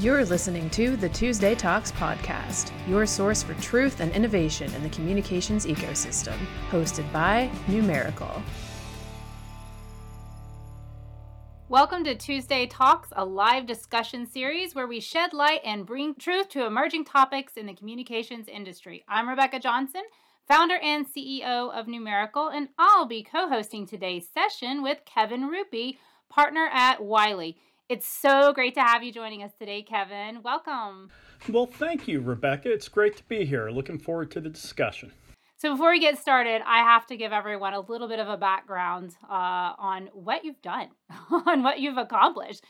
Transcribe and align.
You're 0.00 0.24
listening 0.24 0.70
to 0.70 0.96
the 0.96 1.10
Tuesday 1.10 1.54
Talks 1.54 1.92
podcast, 1.92 2.72
your 2.88 3.04
source 3.04 3.42
for 3.42 3.52
truth 3.60 4.00
and 4.00 4.10
innovation 4.12 4.72
in 4.72 4.82
the 4.82 4.88
communications 4.88 5.66
ecosystem, 5.66 6.38
hosted 6.70 7.12
by 7.12 7.50
Numeracle. 7.66 8.40
Welcome 11.68 12.02
to 12.04 12.14
Tuesday 12.14 12.66
Talks, 12.66 13.10
a 13.12 13.22
live 13.22 13.66
discussion 13.66 14.24
series 14.24 14.74
where 14.74 14.86
we 14.86 15.00
shed 15.00 15.34
light 15.34 15.60
and 15.66 15.84
bring 15.84 16.14
truth 16.14 16.48
to 16.50 16.64
emerging 16.64 17.04
topics 17.04 17.58
in 17.58 17.66
the 17.66 17.74
communications 17.74 18.48
industry. 18.48 19.04
I'm 19.06 19.28
Rebekah 19.28 19.60
Johnson, 19.60 20.04
founder 20.48 20.78
and 20.82 21.06
CEO 21.06 21.70
of 21.74 21.84
Numeracle, 21.84 22.50
and 22.50 22.70
I'll 22.78 23.04
be 23.04 23.22
co 23.22 23.50
hosting 23.50 23.86
today's 23.86 24.26
session 24.32 24.82
with 24.82 25.04
Kevin 25.04 25.50
Rupy, 25.50 25.98
partner 26.30 26.70
at 26.72 27.02
Wiley. 27.02 27.58
It's 27.90 28.06
so 28.06 28.52
great 28.52 28.74
to 28.74 28.82
have 28.82 29.02
you 29.02 29.10
joining 29.10 29.42
us 29.42 29.50
today, 29.58 29.82
Kevin. 29.82 30.42
Welcome. 30.44 31.10
Well, 31.48 31.66
thank 31.66 32.06
you, 32.06 32.20
Rebekah. 32.20 32.70
It's 32.70 32.86
great 32.86 33.16
to 33.16 33.24
be 33.24 33.44
here. 33.44 33.68
Looking 33.68 33.98
forward 33.98 34.30
to 34.30 34.40
the 34.40 34.48
discussion. 34.48 35.10
So, 35.56 35.72
before 35.72 35.90
we 35.90 35.98
get 35.98 36.16
started, 36.16 36.62
I 36.64 36.84
have 36.84 37.04
to 37.08 37.16
give 37.16 37.32
everyone 37.32 37.74
a 37.74 37.80
little 37.80 38.06
bit 38.06 38.20
of 38.20 38.28
a 38.28 38.36
background 38.36 39.16
uh, 39.28 39.74
on 39.76 40.08
what 40.12 40.44
you've 40.44 40.62
done, 40.62 40.90
on 41.32 41.64
what 41.64 41.80
you've 41.80 41.96
accomplished. 41.96 42.62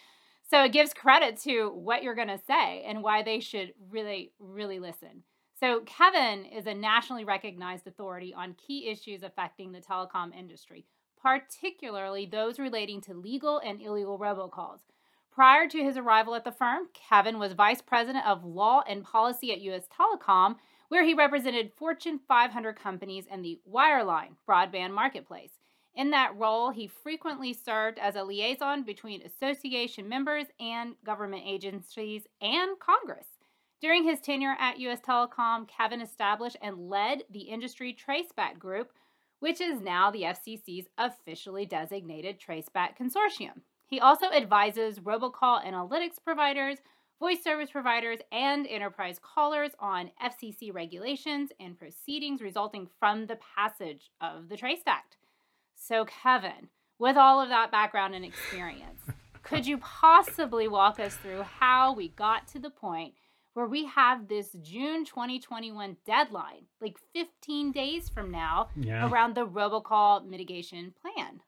So, 0.49 0.65
it 0.65 0.73
gives 0.73 0.95
credit 0.95 1.39
to 1.43 1.69
what 1.69 2.03
you're 2.03 2.15
going 2.15 2.29
to 2.29 2.41
say 2.47 2.83
and 2.87 3.03
why 3.03 3.23
they 3.23 3.41
should 3.41 3.75
really, 3.91 4.33
really 4.39 4.79
listen. 4.79 5.25
So, 5.59 5.81
Kevin 5.81 6.47
is 6.47 6.67
a 6.67 6.73
nationally 6.73 7.25
recognized 7.25 7.87
authority 7.87 8.33
on 8.33 8.55
key 8.55 8.89
issues 8.89 9.23
affecting 9.23 9.73
the 9.73 9.83
telecom 9.83 10.35
industry, 10.35 10.87
particularly 11.23 12.25
those 12.25 12.59
relating 12.59 13.03
to 13.03 13.13
legal 13.13 13.59
and 13.59 13.83
illegal 13.83 14.19
robocalls. 14.19 14.81
Prior 15.31 15.69
to 15.69 15.83
his 15.83 15.97
arrival 15.97 16.35
at 16.35 16.45
the 16.45 16.53
firm, 16.53 16.89
Kevin 16.93 17.39
was 17.39 17.53
vice 17.53 17.81
president 17.81 18.27
of 18.27 18.45
law 18.45 18.83
and 18.89 19.05
policy 19.05 19.53
at 19.53 19.61
US 19.61 19.87
Telecom 19.89 20.57
where 20.89 21.05
he 21.05 21.15
represented 21.15 21.73
Fortune 21.77 22.19
500 22.27 22.75
companies 22.75 23.25
in 23.31 23.43
the 23.43 23.61
wireline 23.73 24.35
broadband 24.47 24.93
marketplace. 24.93 25.53
In 25.95 26.11
that 26.11 26.37
role, 26.37 26.71
he 26.71 26.89
frequently 26.89 27.53
served 27.53 27.99
as 28.01 28.17
a 28.17 28.25
liaison 28.25 28.83
between 28.83 29.23
association 29.23 30.09
members 30.09 30.47
and 30.59 30.95
government 31.05 31.45
agencies 31.47 32.27
and 32.41 32.79
Congress. 32.81 33.27
During 33.81 34.03
his 34.03 34.21
tenure 34.21 34.57
at 34.59 34.81
US 34.81 35.01
Telecom, 35.01 35.69
Kevin 35.69 36.01
established 36.01 36.57
and 36.61 36.91
led 36.91 37.23
the 37.31 37.43
industry 37.43 37.97
Traceback 37.97 38.59
Group, 38.59 38.93
which 39.39 39.61
is 39.61 39.81
now 39.81 40.11
the 40.11 40.23
FCC's 40.23 40.89
officially 40.99 41.67
designated 41.67 42.41
Traceback 42.41 42.99
Consortium. 42.99 43.63
He 43.91 44.01
also 44.01 44.31
advises 44.31 45.01
robocall 45.01 45.63
analytics 45.67 46.23
providers 46.25 46.79
voice 47.21 47.43
service 47.45 47.71
providers, 47.71 48.19
and 48.33 48.67
enterprise 48.67 49.21
callers 49.23 49.73
on 49.79 50.11
FCC 50.25 50.73
regulations 50.73 51.53
and 51.61 51.79
proceedings 51.79 52.41
resulting 52.41 52.89
from 52.99 53.27
the 53.27 53.39
passage 53.55 54.11
of 54.23 54.49
the 54.49 54.57
TRACED 54.57 54.85
Act. 54.87 55.17
So, 55.75 56.07
Kevin, 56.07 56.69
with 56.99 57.17
all 57.17 57.41
of 57.41 57.51
that 57.51 57.71
background 57.71 58.15
and 58.15 58.25
experience, 58.25 59.03
could 59.43 59.67
you 59.67 59.79
possibly 59.79 60.67
walk 60.67 60.99
us 60.99 61.15
through 61.17 61.43
how 61.43 61.93
we 61.93 62.09
got 62.09 62.49
to 62.49 62.59
the 62.59 62.71
point 62.71 63.13
where 63.53 63.67
we 63.67 63.85
have 63.85 64.29
this 64.29 64.57
June 64.63 65.05
2021 65.05 65.97
deadline, 66.07 66.65
like 66.81 66.97
15 67.13 67.73
days 67.73 68.09
from 68.09 68.31
now, 68.31 68.69
yeah. 68.77 69.11
around 69.11 69.35
the 69.35 69.47
robocall 69.47 70.27
mitigation 70.27 70.95
plan? 71.03 71.41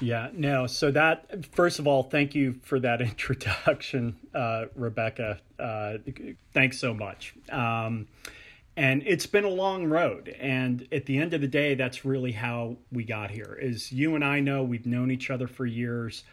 Yeah, 0.00 0.28
no. 0.34 0.66
So 0.66 0.90
that 0.90 1.46
first 1.54 1.78
of 1.78 1.86
all, 1.86 2.02
thank 2.02 2.34
you 2.34 2.60
for 2.62 2.78
that 2.80 3.00
introduction, 3.00 4.16
uh, 4.34 4.66
Rebekah. 4.74 5.38
Uh, 5.58 5.98
thanks 6.52 6.78
so 6.78 6.92
much. 6.92 7.34
Um, 7.50 8.06
and 8.76 9.02
it's 9.06 9.24
been 9.24 9.44
a 9.44 9.50
long 9.50 9.86
road, 9.86 10.36
and 10.38 10.86
at 10.92 11.06
the 11.06 11.16
end 11.16 11.32
of 11.32 11.40
the 11.40 11.48
day, 11.48 11.74
that's 11.74 12.04
really 12.04 12.32
how 12.32 12.76
we 12.92 13.04
got 13.04 13.30
here. 13.30 13.58
Is 13.58 13.90
you 13.90 14.14
and 14.14 14.22
I 14.22 14.40
know 14.40 14.62
we've 14.62 14.84
known 14.84 15.10
each 15.10 15.30
other 15.30 15.46
for 15.46 15.64
years. 15.64 16.24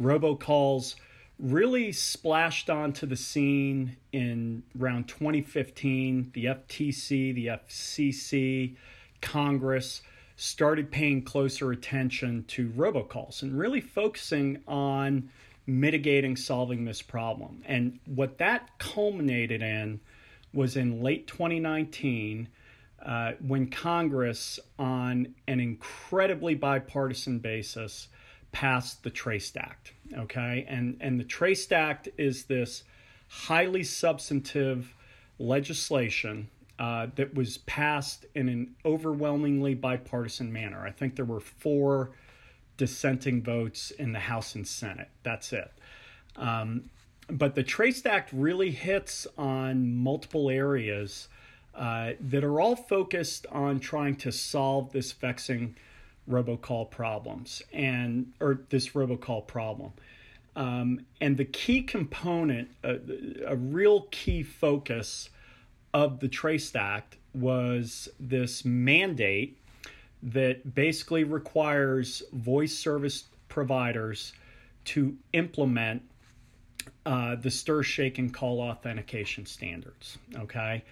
Robocalls 0.00 0.96
really 1.38 1.92
splashed 1.92 2.68
onto 2.68 3.06
the 3.06 3.14
scene 3.14 3.96
in 4.10 4.64
around 4.80 5.06
2015. 5.06 6.32
The 6.34 6.46
FTC, 6.46 7.32
the 7.32 7.46
FCC, 7.46 8.74
Congress 9.20 10.02
started 10.36 10.90
paying 10.90 11.22
closer 11.22 11.70
attention 11.70 12.44
to 12.48 12.68
robocalls 12.70 13.42
and 13.42 13.56
really 13.58 13.80
focusing 13.80 14.62
on 14.66 15.30
mitigating 15.66 16.36
solving 16.36 16.84
this 16.84 17.00
problem. 17.00 17.62
And 17.66 17.98
what 18.06 18.38
that 18.38 18.78
culminated 18.78 19.62
in 19.62 20.00
was 20.52 20.76
in 20.76 21.02
late 21.02 21.26
2019 21.26 22.48
uh, 23.04 23.32
when 23.46 23.68
Congress, 23.68 24.58
on 24.78 25.34
an 25.46 25.60
incredibly 25.60 26.54
bipartisan 26.54 27.38
basis, 27.38 28.08
passed 28.52 29.02
the 29.02 29.10
TRACED 29.10 29.56
Act. 29.58 29.92
Okay, 30.16 30.64
and 30.68 30.96
and 31.00 31.20
the 31.20 31.24
TRACED 31.24 31.72
Act 31.72 32.08
is 32.16 32.44
this 32.44 32.84
highly 33.28 33.82
substantive 33.82 34.94
legislation 35.38 36.48
uh, 36.78 37.06
that 37.16 37.34
was 37.34 37.58
passed 37.58 38.26
in 38.34 38.48
an 38.48 38.74
overwhelmingly 38.84 39.74
bipartisan 39.74 40.52
manner. 40.52 40.84
I 40.84 40.90
think 40.90 41.16
there 41.16 41.24
were 41.24 41.40
four 41.40 42.10
dissenting 42.76 43.42
votes 43.42 43.90
in 43.92 44.12
the 44.12 44.18
House 44.18 44.54
and 44.54 44.66
Senate. 44.66 45.08
That's 45.22 45.52
it. 45.52 45.70
Um, 46.36 46.90
but 47.28 47.54
the 47.54 47.62
TRACED 47.62 48.06
Act 48.06 48.30
really 48.32 48.70
hits 48.70 49.26
on 49.38 49.96
multiple 49.96 50.50
areas 50.50 51.28
uh, 51.74 52.12
that 52.20 52.44
are 52.44 52.60
all 52.60 52.76
focused 52.76 53.46
on 53.50 53.80
trying 53.80 54.16
to 54.16 54.30
solve 54.30 54.92
this 54.92 55.12
vexing 55.12 55.76
robocall 56.28 56.90
problems 56.90 57.62
and 57.72 58.32
or 58.40 58.60
this 58.70 58.90
robocall 58.90 59.46
problem. 59.46 59.92
Um, 60.56 61.00
and 61.20 61.36
the 61.36 61.44
key 61.44 61.82
component, 61.82 62.68
a 62.84 63.56
real 63.56 64.02
key 64.10 64.42
focus 64.42 65.30
of 65.94 66.18
the 66.20 66.28
TRACED 66.28 66.76
Act 66.76 67.16
was 67.32 68.08
this 68.20 68.64
mandate 68.64 69.56
that 70.22 70.74
basically 70.74 71.24
requires 71.24 72.22
voice 72.32 72.76
service 72.76 73.24
providers 73.48 74.32
to 74.84 75.16
implement 75.32 76.02
uh, 77.06 77.36
the 77.36 77.50
STIR/SHAKEN 77.50 78.30
call 78.30 78.60
authentication 78.60 79.46
standards. 79.46 80.18
Okay. 80.36 80.82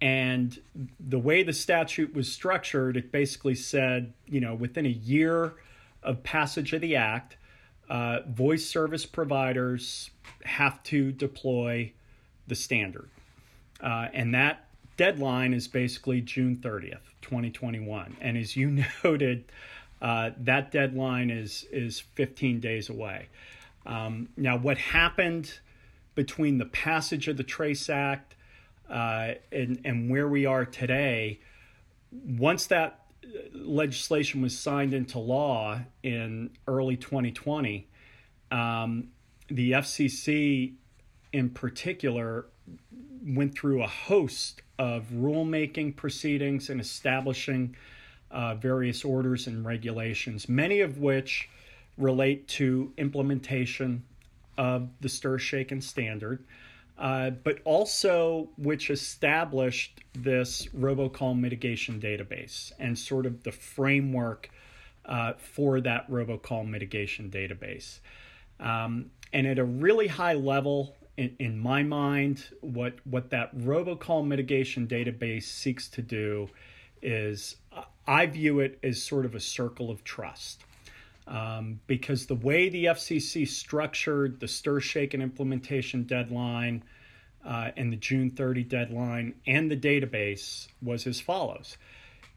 And 0.00 0.60
the 1.00 1.18
way 1.18 1.42
the 1.42 1.52
statute 1.52 2.14
was 2.14 2.30
structured, 2.30 2.96
it 2.96 3.10
basically 3.10 3.54
said, 3.54 4.12
you 4.26 4.40
know, 4.40 4.54
within 4.54 4.84
a 4.84 4.90
year 4.90 5.54
of 6.02 6.22
passage 6.22 6.72
of 6.72 6.82
the 6.82 6.96
act, 6.96 7.36
uh, 7.88 8.20
voice 8.28 8.66
service 8.66 9.06
providers 9.06 10.10
have 10.44 10.82
to 10.82 11.12
deploy 11.12 11.92
the 12.46 12.54
standard. 12.54 13.08
Uh, 13.80 14.08
and 14.12 14.34
that 14.34 14.66
deadline 14.96 15.52
is 15.52 15.68
basically 15.68 16.20
June 16.20 16.56
30th, 16.56 17.00
2021. 17.22 18.16
And 18.20 18.36
as 18.36 18.56
you 18.56 18.84
noted, 19.04 19.44
uh, 20.00 20.30
that 20.38 20.70
deadline 20.70 21.30
is, 21.30 21.66
is 21.70 22.00
15 22.14 22.60
days 22.60 22.88
away. 22.88 23.28
Um, 23.86 24.28
now, 24.36 24.56
what 24.56 24.78
happened 24.78 25.58
between 26.14 26.58
the 26.58 26.66
passage 26.66 27.28
of 27.28 27.36
the 27.36 27.42
TRACED 27.42 27.90
Act 27.90 28.34
uh, 28.88 29.32
and, 29.50 29.80
and 29.84 30.10
where 30.10 30.28
we 30.28 30.46
are 30.46 30.64
today, 30.64 31.40
once 32.12 32.66
that 32.66 33.00
legislation 33.52 34.42
was 34.42 34.56
signed 34.56 34.94
into 34.94 35.18
law 35.18 35.80
in 36.02 36.50
early 36.68 36.96
2020, 36.96 37.88
um, 38.50 39.08
the 39.48 39.72
FCC 39.72 40.74
in 41.32 41.50
particular 41.50 42.46
went 43.24 43.54
through 43.54 43.82
a 43.82 43.88
host 43.88 44.62
of 44.78 45.06
rulemaking 45.12 45.96
proceedings 45.96 46.68
and 46.68 46.80
establishing 46.80 47.76
uh, 48.30 48.54
various 48.54 49.04
orders 49.04 49.46
and 49.46 49.64
regulations, 49.64 50.48
many 50.48 50.80
of 50.80 50.98
which 50.98 51.48
relate 51.96 52.48
to 52.48 52.92
implementation 52.96 54.04
of 54.58 54.88
the 55.00 55.08
stir 55.08 55.38
shaken 55.38 55.80
standard, 55.80 56.44
uh, 56.98 57.30
but 57.30 57.58
also 57.64 58.48
which 58.56 58.90
established 58.90 60.00
this 60.14 60.66
robocall 60.76 61.38
mitigation 61.38 62.00
database 62.00 62.72
and 62.78 62.98
sort 62.98 63.26
of 63.26 63.42
the 63.44 63.52
framework 63.52 64.50
uh, 65.06 65.32
for 65.34 65.80
that 65.80 66.08
robocall 66.10 66.68
mitigation 66.68 67.30
database. 67.30 68.00
Um, 68.60 69.10
and 69.32 69.46
at 69.46 69.58
a 69.58 69.64
really 69.64 70.06
high 70.06 70.34
level, 70.34 70.94
in, 71.16 71.36
in 71.38 71.58
my 71.58 71.82
mind, 71.82 72.44
what 72.60 72.94
what 73.04 73.30
that 73.30 73.56
robocall 73.56 74.26
mitigation 74.26 74.86
database 74.86 75.44
seeks 75.44 75.88
to 75.90 76.02
do 76.02 76.48
is 77.02 77.56
I 78.06 78.26
view 78.26 78.60
it 78.60 78.78
as 78.82 79.02
sort 79.02 79.24
of 79.24 79.34
a 79.34 79.40
circle 79.40 79.90
of 79.90 80.04
trust. 80.04 80.64
Um, 81.26 81.80
because 81.86 82.26
the 82.26 82.34
way 82.34 82.68
the 82.68 82.84
FCC 82.86 83.48
structured 83.48 84.40
the 84.40 84.48
STIR/SHAKEN 84.48 85.22
implementation 85.22 86.02
deadline 86.02 86.84
uh, 87.42 87.70
and 87.78 87.90
the 87.90 87.96
June 87.96 88.28
30 88.28 88.64
deadline 88.64 89.34
and 89.46 89.70
the 89.70 89.76
database 89.76 90.68
was 90.82 91.06
as 91.06 91.20
follows. 91.20 91.78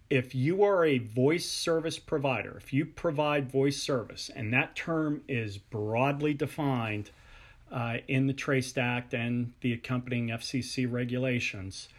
If 0.09 0.33
you 0.33 0.63
are 0.63 0.85
a 0.85 0.99
voice 0.99 1.45
service 1.45 1.99
provider, 1.99 2.55
if 2.55 2.71
you 2.71 2.85
provide 2.85 3.51
voice 3.51 3.75
service, 3.81 4.31
and 4.33 4.53
that 4.53 4.73
term 4.73 5.21
is 5.27 5.57
broadly 5.57 6.33
defined 6.33 7.11
uh, 7.71 7.97
in 8.07 8.27
the 8.27 8.33
Traced 8.33 8.77
Act 8.77 9.13
and 9.13 9.53
the 9.61 9.73
accompanying 9.73 10.29
FCC 10.29 10.89
regulations, 10.89 11.89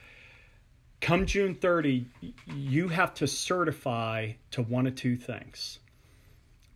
come 1.01 1.27
June 1.27 1.55
30, 1.55 2.07
you 2.55 2.89
have 2.89 3.15
to 3.15 3.27
certify 3.27 4.33
to 4.51 4.63
one 4.63 4.87
of 4.87 4.95
two 4.95 5.17
things 5.17 5.79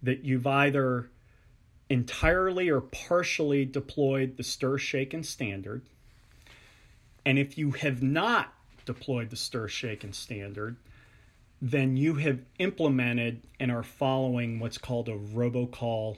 that 0.02 0.24
you've 0.24 0.46
either 0.46 1.08
entirely 1.88 2.68
or 2.68 2.80
partially 2.80 3.64
deployed 3.64 4.36
the 4.36 4.42
stir 4.42 4.78
shaken 4.78 5.22
standard 5.22 5.82
and 7.24 7.38
if 7.38 7.58
you 7.58 7.72
have 7.72 8.02
not 8.02 8.54
deployed 8.86 9.28
the 9.28 9.36
stir 9.36 9.68
shaken 9.68 10.12
standard 10.12 10.76
then 11.62 11.96
you 11.96 12.14
have 12.14 12.40
implemented 12.58 13.40
and 13.60 13.70
are 13.70 13.84
following 13.84 14.58
what's 14.58 14.78
called 14.78 15.08
a 15.08 15.16
robocall 15.16 16.16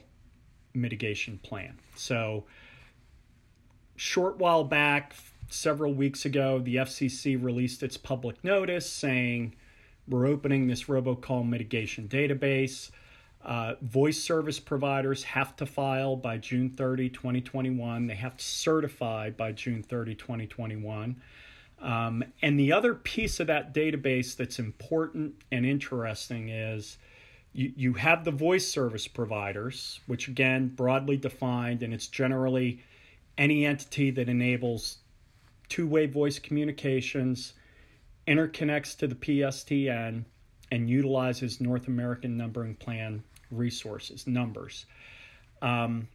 mitigation 0.73 1.37
plan. 1.37 1.77
So 1.95 2.45
short 3.95 4.37
while 4.37 4.63
back 4.63 5.15
several 5.49 5.93
weeks 5.93 6.25
ago, 6.25 6.59
the 6.59 6.77
FCC 6.77 7.41
released 7.41 7.83
its 7.83 7.97
public 7.97 8.43
notice 8.43 8.89
saying 8.89 9.55
we're 10.07 10.27
opening 10.27 10.67
this 10.67 10.85
robocall 10.85 11.47
mitigation 11.47 12.07
database. 12.07 12.91
Uh, 13.43 13.75
voice 13.81 14.21
service 14.21 14.59
providers 14.59 15.23
have 15.23 15.55
to 15.55 15.65
file 15.65 16.15
by 16.15 16.37
June 16.37 16.69
30, 16.69 17.09
2021. 17.09 18.07
They 18.07 18.15
have 18.15 18.37
to 18.37 18.43
certify 18.43 19.29
by 19.29 19.51
June 19.51 19.83
30, 19.83 20.15
2021. 20.15 21.21
Um, 21.79 22.23
and 22.41 22.59
the 22.59 22.71
other 22.71 22.95
piece 22.95 23.39
of 23.39 23.47
that 23.47 23.73
database 23.73 24.35
that's 24.35 24.57
important 24.57 25.35
and 25.51 25.65
interesting 25.65 26.49
is 26.49 26.97
you, 27.53 27.71
you 27.75 27.93
have 27.93 28.23
the 28.23 28.31
voice 28.31 28.67
service 28.67 29.07
providers, 29.07 29.99
which 30.07 30.27
again, 30.27 30.69
broadly 30.69 31.17
defined, 31.17 31.83
and 31.83 31.93
it's 31.93 32.07
generally 32.07 32.81
any 33.37 33.65
entity 33.65 34.11
that 34.11 34.29
enables 34.29 34.97
two 35.69 35.87
way 35.87 36.05
voice 36.05 36.39
communications, 36.39 37.53
interconnects 38.27 38.97
to 38.97 39.07
the 39.07 39.15
PSTN, 39.15 40.25
and 40.71 40.89
utilizes 40.89 41.61
North 41.61 41.87
American 41.87 42.37
Numbering 42.37 42.75
Plan 42.75 43.23
resources, 43.51 44.25
numbers. 44.27 44.85
Um, 45.61 46.07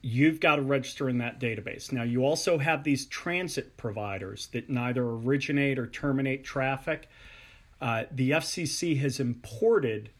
you've 0.00 0.40
got 0.40 0.56
to 0.56 0.62
register 0.62 1.08
in 1.08 1.18
that 1.18 1.40
database. 1.40 1.92
Now, 1.92 2.02
you 2.02 2.24
also 2.24 2.58
have 2.58 2.84
these 2.84 3.06
transit 3.06 3.76
providers 3.76 4.48
that 4.52 4.70
neither 4.70 5.04
originate 5.04 5.78
or 5.78 5.86
terminate 5.86 6.44
traffic. 6.44 7.08
Uh, 7.80 8.04
the 8.10 8.30
FCC 8.30 8.98
has 9.00 9.18
imported 9.18 10.10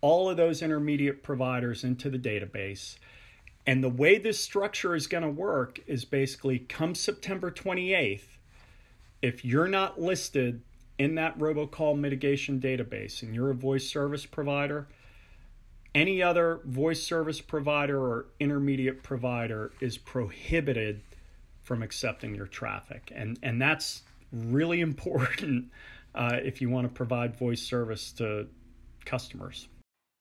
all 0.00 0.28
of 0.28 0.36
those 0.36 0.62
intermediate 0.62 1.22
providers 1.22 1.84
into 1.84 2.10
the 2.10 2.18
database. 2.18 2.96
And 3.66 3.82
the 3.82 3.88
way 3.88 4.18
this 4.18 4.40
structure 4.40 4.94
is 4.94 5.06
going 5.06 5.22
to 5.22 5.30
work 5.30 5.80
is 5.86 6.04
basically 6.04 6.58
come 6.58 6.94
September 6.94 7.50
28th, 7.50 8.38
if 9.20 9.44
you're 9.44 9.68
not 9.68 10.00
listed 10.00 10.62
in 10.98 11.14
that 11.14 11.38
robocall 11.38 11.98
mitigation 11.98 12.60
database 12.60 13.22
and 13.22 13.34
you're 13.34 13.50
a 13.50 13.54
voice 13.54 13.88
service 13.88 14.26
provider, 14.26 14.88
any 15.94 16.22
other 16.22 16.60
voice 16.64 17.02
service 17.02 17.40
provider 17.40 18.00
or 18.00 18.26
intermediate 18.40 19.02
provider 19.02 19.72
is 19.80 19.96
prohibited 19.96 21.02
from 21.62 21.82
accepting 21.82 22.34
your 22.34 22.46
traffic. 22.46 23.12
And, 23.14 23.38
and 23.42 23.60
that's 23.60 24.02
really 24.32 24.80
important 24.90 25.70
uh, 26.14 26.38
if 26.42 26.60
you 26.60 26.68
want 26.68 26.88
to 26.88 26.92
provide 26.92 27.36
voice 27.36 27.62
service 27.62 28.12
to 28.12 28.48
customers. 29.04 29.68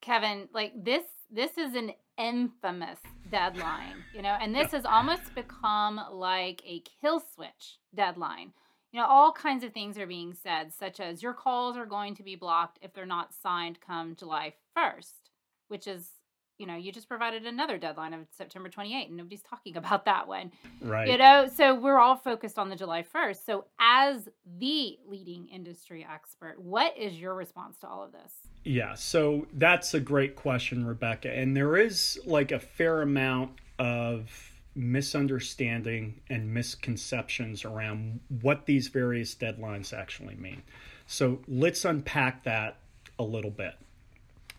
Kevin, 0.01 0.47
like 0.53 0.73
this 0.83 1.03
this 1.33 1.57
is 1.57 1.75
an 1.75 1.91
infamous 2.21 2.99
deadline, 3.31 4.03
you 4.13 4.21
know, 4.21 4.37
and 4.39 4.53
this 4.53 4.71
has 4.71 4.85
almost 4.85 5.33
become 5.33 5.99
like 6.11 6.61
a 6.65 6.83
kill 7.01 7.19
switch 7.19 7.79
deadline. 7.95 8.53
You 8.91 8.99
know, 8.99 9.07
all 9.07 9.31
kinds 9.31 9.63
of 9.63 9.73
things 9.73 9.97
are 9.97 10.05
being 10.05 10.33
said, 10.33 10.73
such 10.73 10.99
as 10.99 11.23
your 11.23 11.33
calls 11.33 11.77
are 11.77 11.85
going 11.85 12.13
to 12.15 12.23
be 12.23 12.35
blocked 12.35 12.77
if 12.81 12.93
they're 12.93 13.05
not 13.05 13.33
signed 13.33 13.79
come 13.79 14.15
July 14.15 14.53
1st, 14.77 15.29
which 15.69 15.87
is 15.87 16.09
you 16.57 16.67
know, 16.67 16.75
you 16.75 16.91
just 16.91 17.07
provided 17.07 17.45
another 17.45 17.77
deadline 17.77 18.13
of 18.13 18.21
September 18.35 18.69
28th, 18.69 19.07
and 19.07 19.17
nobody's 19.17 19.41
talking 19.41 19.77
about 19.77 20.05
that 20.05 20.27
one. 20.27 20.51
Right. 20.81 21.07
You 21.07 21.17
know, 21.17 21.47
so 21.53 21.75
we're 21.75 21.99
all 21.99 22.15
focused 22.15 22.59
on 22.59 22.69
the 22.69 22.75
July 22.75 23.03
1st. 23.03 23.45
So, 23.45 23.65
as 23.79 24.29
the 24.59 24.97
leading 25.07 25.47
industry 25.47 26.05
expert, 26.09 26.61
what 26.61 26.97
is 26.97 27.19
your 27.19 27.33
response 27.33 27.77
to 27.79 27.87
all 27.87 28.03
of 28.03 28.11
this? 28.11 28.33
Yeah, 28.63 28.93
so 28.93 29.47
that's 29.53 29.93
a 29.93 29.99
great 29.99 30.35
question, 30.35 30.85
Rebekah. 30.85 31.31
And 31.31 31.57
there 31.57 31.77
is 31.77 32.19
like 32.25 32.51
a 32.51 32.59
fair 32.59 33.01
amount 33.01 33.51
of 33.79 34.51
misunderstanding 34.75 36.21
and 36.29 36.53
misconceptions 36.53 37.65
around 37.65 38.19
what 38.41 38.65
these 38.65 38.87
various 38.87 39.35
deadlines 39.35 39.93
actually 39.93 40.35
mean. 40.35 40.61
So 41.07 41.41
let's 41.47 41.83
unpack 41.83 42.43
that 42.43 42.77
a 43.19 43.23
little 43.23 43.51
bit. 43.51 43.73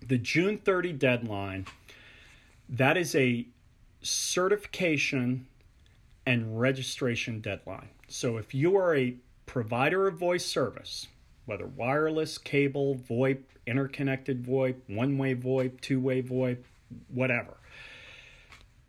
The 0.07 0.19
June 0.19 0.59
30 0.59 0.93
deadline 0.93 1.67
that 2.69 2.97
is 2.97 3.15
a 3.15 3.47
certification 4.01 5.47
and 6.27 6.59
registration 6.59 7.41
deadline. 7.41 7.91
So 8.09 8.39
if 8.39 8.55
you 8.55 8.77
are 8.77 8.97
a 8.97 9.15
provider 9.47 10.07
of 10.09 10.19
voice 10.19 10.47
service, 10.47 11.09
whether 11.45 11.67
wireless, 11.67 12.39
cable, 12.39 12.97
VoIP, 12.97 13.43
interconnected 13.67 14.43
VoIP, 14.45 14.77
one 14.87 15.19
way 15.19 15.35
VoIP, 15.35 15.81
two 15.81 16.01
way 16.01 16.23
VoIP, 16.23 16.59
whatever, 17.09 17.59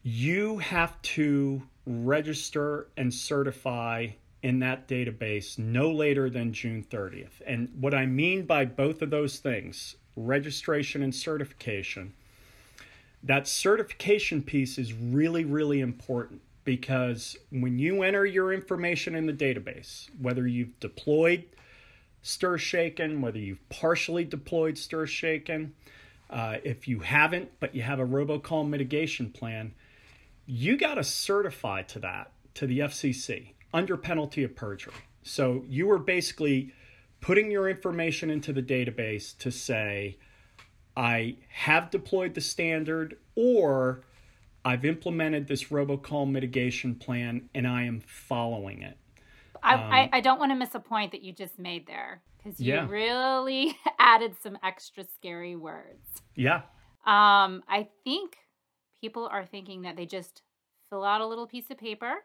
you 0.01 0.59
have 0.59 1.01
to 1.01 1.61
register 1.85 2.87
and 2.95 3.13
certify 3.13 4.07
in 4.41 4.59
that 4.59 4.87
database 4.87 5.57
no 5.57 5.91
later 5.91 6.29
than 6.29 6.53
June 6.53 6.85
30th. 6.89 7.41
And 7.45 7.69
what 7.79 7.93
I 7.93 8.05
mean 8.05 8.45
by 8.45 8.65
both 8.65 9.01
of 9.01 9.09
those 9.09 9.39
things, 9.39 9.95
registration 10.15 11.03
and 11.03 11.13
certification, 11.13 12.13
that 13.23 13.47
certification 13.47 14.41
piece 14.41 14.77
is 14.77 14.93
really, 14.93 15.45
really 15.45 15.79
important 15.79 16.41
because 16.65 17.37
when 17.51 17.77
you 17.79 18.03
enter 18.03 18.25
your 18.25 18.53
information 18.53 19.15
in 19.15 19.25
the 19.25 19.33
database, 19.33 20.09
whether 20.21 20.47
you've 20.47 20.79
deployed 20.79 21.43
Stir 22.21 22.57
Shaken, 22.57 23.21
whether 23.21 23.39
you've 23.39 23.67
partially 23.69 24.23
deployed 24.23 24.77
Stir 24.77 25.05
Shaken, 25.05 25.73
uh, 26.29 26.57
if 26.63 26.87
you 26.87 26.99
haven't, 26.99 27.51
but 27.59 27.75
you 27.75 27.81
have 27.81 27.99
a 27.99 28.05
robocall 28.05 28.67
mitigation 28.67 29.29
plan, 29.29 29.73
you 30.45 30.77
got 30.77 30.95
to 30.95 31.03
certify 31.03 31.83
to 31.83 31.99
that 31.99 32.31
to 32.55 32.67
the 32.67 32.79
FCC 32.79 33.53
under 33.73 33.97
penalty 33.97 34.43
of 34.43 34.55
perjury. 34.55 34.93
So 35.23 35.63
you 35.67 35.89
are 35.91 35.99
basically 35.99 36.73
putting 37.23 37.49
your 37.49 37.69
information 37.69 38.29
into 38.29 38.51
the 38.51 38.61
database 38.61 39.35
to 39.37 39.49
say, 39.49 40.17
I 40.95 41.37
have 41.49 41.89
deployed 41.89 42.33
the 42.35 42.41
standard 42.41 43.17
or 43.33 44.03
I've 44.65 44.83
implemented 44.83 45.47
this 45.47 45.65
robocall 45.65 46.29
mitigation 46.29 46.95
plan 46.95 47.49
and 47.55 47.65
I 47.65 47.83
am 47.83 48.01
following 48.05 48.81
it. 48.81 48.97
I, 49.63 49.73
um, 49.73 49.79
I, 49.79 50.09
I, 50.11 50.19
don't 50.19 50.37
want 50.37 50.51
to 50.51 50.57
miss 50.57 50.75
a 50.75 50.79
point 50.81 51.13
that 51.13 51.21
you 51.21 51.31
just 51.31 51.57
made 51.57 51.87
there 51.87 52.21
because 52.37 52.59
you 52.59 52.73
yeah. 52.73 52.89
really 52.89 53.77
added 53.99 54.35
some 54.43 54.57
extra 54.61 55.05
scary 55.15 55.55
words. 55.55 56.05
Yeah. 56.35 56.63
Um, 57.05 57.63
I 57.69 57.87
think 58.03 58.35
people 58.99 59.29
are 59.31 59.45
thinking 59.45 59.83
that 59.83 59.95
they 59.95 60.05
just 60.05 60.41
fill 60.89 61.05
out 61.05 61.21
a 61.21 61.25
little 61.25 61.47
piece 61.47 61.71
of 61.71 61.77
paper, 61.77 62.15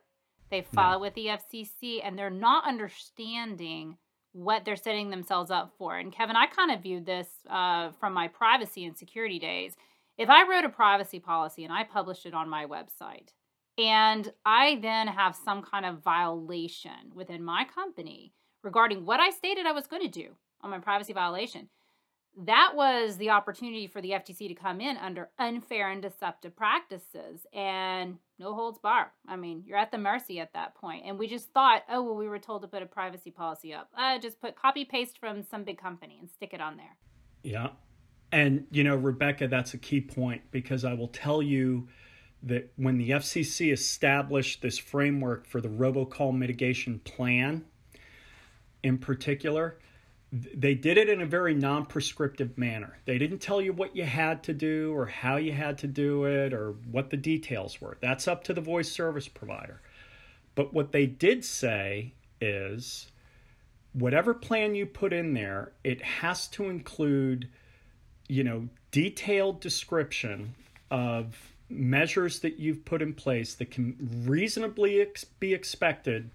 they 0.50 0.62
file 0.75 0.99
with 0.99 1.14
the 1.14 1.26
FCC, 1.26 2.00
and 2.02 2.19
they're 2.19 2.31
not 2.31 2.67
understanding 2.67 3.97
what 4.38 4.64
they're 4.64 4.76
setting 4.76 5.11
themselves 5.11 5.50
up 5.50 5.73
for. 5.78 5.99
And 5.99 6.12
Kevin, 6.12 6.37
I 6.37 6.47
kind 6.47 6.71
of 6.71 6.83
viewed 6.83 7.07
this 7.07 7.26
uh, 7.50 7.90
from 7.99 8.12
my 8.12 8.28
privacy 8.28 8.85
and 8.85 8.97
security 8.97 9.38
days. 9.38 9.76
If 10.16 10.30
I 10.30 10.49
wrote 10.49 10.64
a 10.64 10.68
privacy 10.68 11.18
policy 11.18 11.64
and 11.64 11.73
I 11.73 11.85
published 11.85 12.25
it 12.25 12.35
on 12.35 12.49
my 12.49 12.64
website, 12.64 13.30
and 13.76 14.33
I 14.45 14.78
then 14.80 15.09
have 15.09 15.37
some 15.37 15.62
kind 15.62 15.85
of 15.85 16.02
violation 16.02 17.12
within 17.14 17.42
my 17.42 17.64
company 17.64 18.33
regarding 18.62 19.04
what 19.04 19.21
I 19.21 19.30
stated 19.30 19.66
I 19.66 19.73
was 19.73 19.87
going 19.87 20.02
to 20.02 20.09
do 20.09 20.30
on 20.61 20.71
my 20.71 20.78
privacy 20.78 21.12
violation, 21.12 21.68
that 22.45 22.73
was 22.75 23.16
the 23.16 23.30
opportunity 23.30 23.88
for 23.88 24.00
the 24.00 24.11
FTC 24.11 24.49
to 24.49 24.54
come 24.54 24.80
in 24.80 24.97
under 24.97 25.28
unfair 25.38 25.90
and 25.90 26.00
deceptive 26.00 26.54
practices 26.54 27.47
and 27.52 28.18
no 28.38 28.54
holds 28.54 28.78
bar. 28.78 29.12
I 29.26 29.35
mean, 29.35 29.64
you're 29.66 29.76
at 29.76 29.90
the 29.90 29.99
mercy 29.99 30.38
at 30.38 30.52
that 30.52 30.76
point. 30.76 31.04
And 31.04 31.18
we 31.18 31.26
just 31.26 31.52
thought, 31.52 31.83
oh, 31.90 32.02
well, 32.02 32.14
we 32.14 32.28
were 32.28 32.38
told 32.38 32.62
to 32.62 32.68
put 32.68 32.83
a 32.83 32.87
privacy 32.87 33.33
policy 33.33 33.75
up. 33.75 33.90
Uh, 33.97 34.18
just 34.18 34.40
put 34.40 34.54
copy 34.54 34.85
paste 34.85 35.18
from 35.18 35.42
some 35.42 35.64
big 35.64 35.78
company 35.78 36.18
and 36.21 36.30
stick 36.30 36.50
it 36.52 36.61
on 36.61 36.76
there. 36.76 36.97
Yeah. 37.42 37.71
And, 38.30 38.66
you 38.71 38.85
know, 38.85 38.95
Rebekah, 38.95 39.49
that's 39.49 39.75
a 39.75 39.78
key 39.78 40.00
point 40.00 40.42
because 40.52 40.85
I 40.85 40.95
will 40.95 41.09
tell 41.09 41.42
you 41.42 41.88
that 42.45 42.73
when 42.76 42.99
the 42.99 43.11
FCC 43.11 43.73
established 43.73 44.62
this 44.62 44.78
framework 44.78 45.45
for 45.45 45.61
the 45.61 45.68
robocall 45.68 46.37
mitigation 46.37 47.00
plan 47.00 47.64
in 48.85 48.99
particular, 48.99 49.80
they 50.33 50.75
did 50.75 50.99
it 50.99 51.09
in 51.09 51.23
a 51.23 51.27
very 51.27 51.55
non 51.55 51.87
prescriptive 51.87 52.59
manner. 52.59 52.99
They 53.07 53.19
didn't 53.19 53.39
tell 53.39 53.61
you 53.61 53.73
what 53.73 53.97
you 53.97 54.05
had 54.05 54.43
to 54.45 54.53
do 54.53 54.93
or 54.95 55.07
how 55.07 55.37
you 55.37 55.53
had 55.53 55.79
to 55.79 55.87
do 55.87 56.25
it 56.25 56.53
or 56.53 56.73
what 56.91 57.11
the 57.11 57.17
details 57.17 57.81
were. 57.81 57.97
That's 58.01 58.29
up 58.29 58.45
to 58.45 58.53
the 58.53 58.61
voice 58.61 58.91
service 58.91 59.29
provider. 59.29 59.81
But 60.55 60.75
what 60.75 60.93
they 60.93 61.07
did 61.07 61.45
say 61.45 62.13
is 62.41 63.11
whatever 63.93 64.35
plan 64.35 64.75
you 64.75 64.85
put 64.85 65.13
in 65.13 65.33
there, 65.33 65.73
it 65.83 66.03
has 66.03 66.47
to 66.49 66.69
include, 66.69 67.49
you 68.29 68.45
know, 68.45 68.69
detailed 68.91 69.61
description 69.61 70.55
of 70.91 71.53
measures 71.71 72.41
that 72.41 72.59
you've 72.59 72.85
put 72.85 73.03
in 73.03 73.15
place 73.15 73.55
that 73.55 73.71
can 73.71 74.25
reasonably 74.27 75.01
ex- 75.01 75.25
be 75.25 75.55
expected 75.55 76.31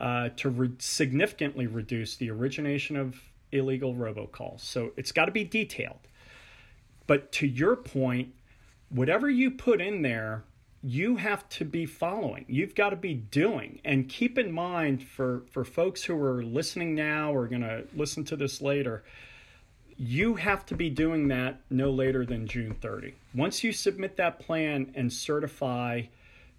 uh, 0.00 0.30
to 0.36 0.50
re- 0.50 0.72
significantly 0.78 1.66
reduce 1.66 2.16
the 2.16 2.30
origination 2.30 2.96
of 2.96 3.20
illegal 3.52 3.94
robocalls. 3.94 4.60
So 4.60 4.92
it's 4.96 5.12
got 5.12 5.26
to 5.26 5.32
be 5.32 5.44
detailed. 5.44 6.00
But 7.06 7.32
to 7.32 7.46
your 7.46 7.76
point, 7.76 8.34
whatever 8.88 9.30
you 9.30 9.50
put 9.50 9.80
in 9.80 10.02
there, 10.02 10.44
you 10.82 11.16
have 11.16 11.48
to 11.48 11.64
be 11.64 11.86
following. 11.86 12.44
You've 12.48 12.74
got 12.74 12.90
to 12.90 12.96
be 12.96 13.14
doing. 13.14 13.80
And 13.84 14.08
keep 14.08 14.38
in 14.38 14.52
mind 14.52 15.02
for, 15.02 15.42
for 15.50 15.64
folks 15.64 16.04
who 16.04 16.20
are 16.20 16.44
listening 16.44 16.94
now 16.94 17.34
or 17.34 17.48
going 17.48 17.62
to 17.62 17.84
listen 17.94 18.24
to 18.24 18.36
this 18.36 18.60
later, 18.60 19.02
you 19.96 20.34
have 20.34 20.66
to 20.66 20.74
be 20.74 20.90
doing 20.90 21.28
that 21.28 21.60
no 21.70 21.90
later 21.90 22.26
than 22.26 22.46
June 22.46 22.74
30. 22.80 23.14
Once 23.34 23.64
you 23.64 23.72
submit 23.72 24.16
that 24.16 24.38
plan 24.38 24.92
and 24.94 25.12
certify 25.12 26.02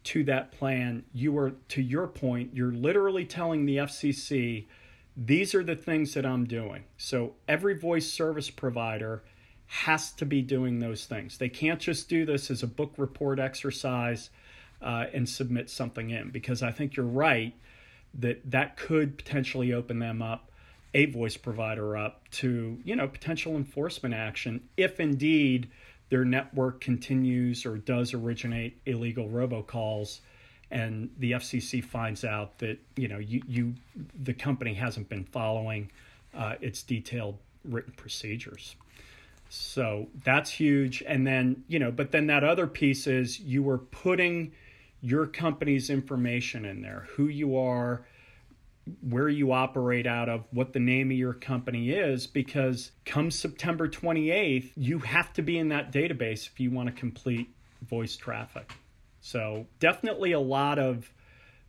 to 0.06 0.24
that 0.26 0.52
plan, 0.52 1.04
you 1.14 1.38
are, 1.38 1.54
to 1.70 1.82
your 1.82 2.08
point, 2.08 2.52
you're 2.54 2.72
literally 2.72 3.26
telling 3.26 3.66
the 3.66 3.78
FCC, 3.78 4.66
these 5.16 5.56
are 5.56 5.64
the 5.64 5.76
things 5.76 6.14
that 6.14 6.26
I'm 6.26 6.46
doing. 6.46 6.84
So 6.98 7.34
every 7.48 7.78
voice 7.78 8.10
service 8.10 8.50
provider 8.50 9.24
has 9.68 10.12
to 10.14 10.26
be 10.26 10.42
doing 10.42 10.80
those 10.80 11.06
things. 11.06 11.38
They 11.38 11.50
can't 11.50 11.80
just 11.80 12.08
do 12.08 12.26
this 12.26 12.50
as 12.50 12.64
a 12.64 12.68
book 12.68 12.94
report 12.98 13.40
exercise 13.40 14.30
uh, 14.82 15.06
and 15.14 15.28
submit 15.28 15.70
something 15.70 16.10
in 16.10 16.30
because 16.30 16.64
I 16.64 16.72
think 16.72 16.96
you're 16.96 17.06
right 17.06 17.54
that 18.14 18.50
that 18.50 18.78
could 18.78 19.18
potentially 19.18 19.74
open 19.74 20.00
them 20.00 20.22
up, 20.22 20.52
a 20.94 21.06
voice 21.08 21.36
provider 21.36 21.98
up 21.98 22.30
to 22.30 22.80
you 22.84 22.96
know 22.96 23.08
potential 23.08 23.56
enforcement 23.56 24.16
action 24.16 24.62
if 24.78 25.00
indeed 25.00 25.70
their 26.10 26.26
network 26.26 26.82
continues 26.82 27.66
or 27.66 27.78
does 27.78 28.14
originate 28.14 28.80
illegal 28.86 29.28
robocalls 29.28 30.20
and 30.72 31.10
the 31.18 31.34
FCC 31.34 31.84
finds 31.84 32.26
out 32.26 32.58
that 32.60 32.78
you 32.96 33.08
know 33.08 33.20
you, 33.20 33.42
you 33.48 33.74
the 34.24 34.34
company 34.34 34.74
hasn't 34.74 35.08
been 35.10 35.24
following 35.24 35.90
uh, 36.36 36.56
its 36.62 36.84
detailed 36.84 37.38
written 37.64 37.94
procedures. 37.96 38.76
So 39.50 40.10
that's 40.26 40.52
huge. 40.52 41.02
And 41.08 41.26
then 41.26 41.64
you 41.68 41.80
know, 41.80 41.92
but 41.92 42.12
then 42.12 42.28
that 42.28 42.44
other 42.44 42.68
piece 42.68 43.08
is 43.08 43.40
you 43.40 43.64
were 43.64 43.78
putting 43.78 44.52
your 45.02 45.26
company's 45.26 45.90
information 45.90 46.66
in 46.66 46.82
there, 46.82 47.08
who 47.12 47.28
you 47.28 47.58
are, 47.58 48.06
where 49.02 49.30
you 49.30 49.52
operate 49.52 50.08
out 50.08 50.30
of, 50.30 50.46
what 50.52 50.74
the 50.74 50.80
name 50.80 51.12
of 51.12 51.18
your 51.18 51.34
company 51.34 51.92
is, 51.92 52.28
because 52.28 52.92
come 53.06 53.32
September 53.32 53.88
28th, 53.88 54.72
you 54.76 55.00
have 55.00 55.34
to 55.34 55.42
be 55.42 55.58
in 55.58 55.70
that 55.70 55.92
database 55.92 56.48
if 56.48 56.60
you 56.60 56.72
want 56.72 56.88
to 56.88 56.94
complete 56.94 57.50
voice 57.82 58.16
traffic. 58.16 58.74
So, 59.22 59.68
definitely 59.80 60.32
a 60.32 60.40
lot 60.40 60.80
of 60.80 61.12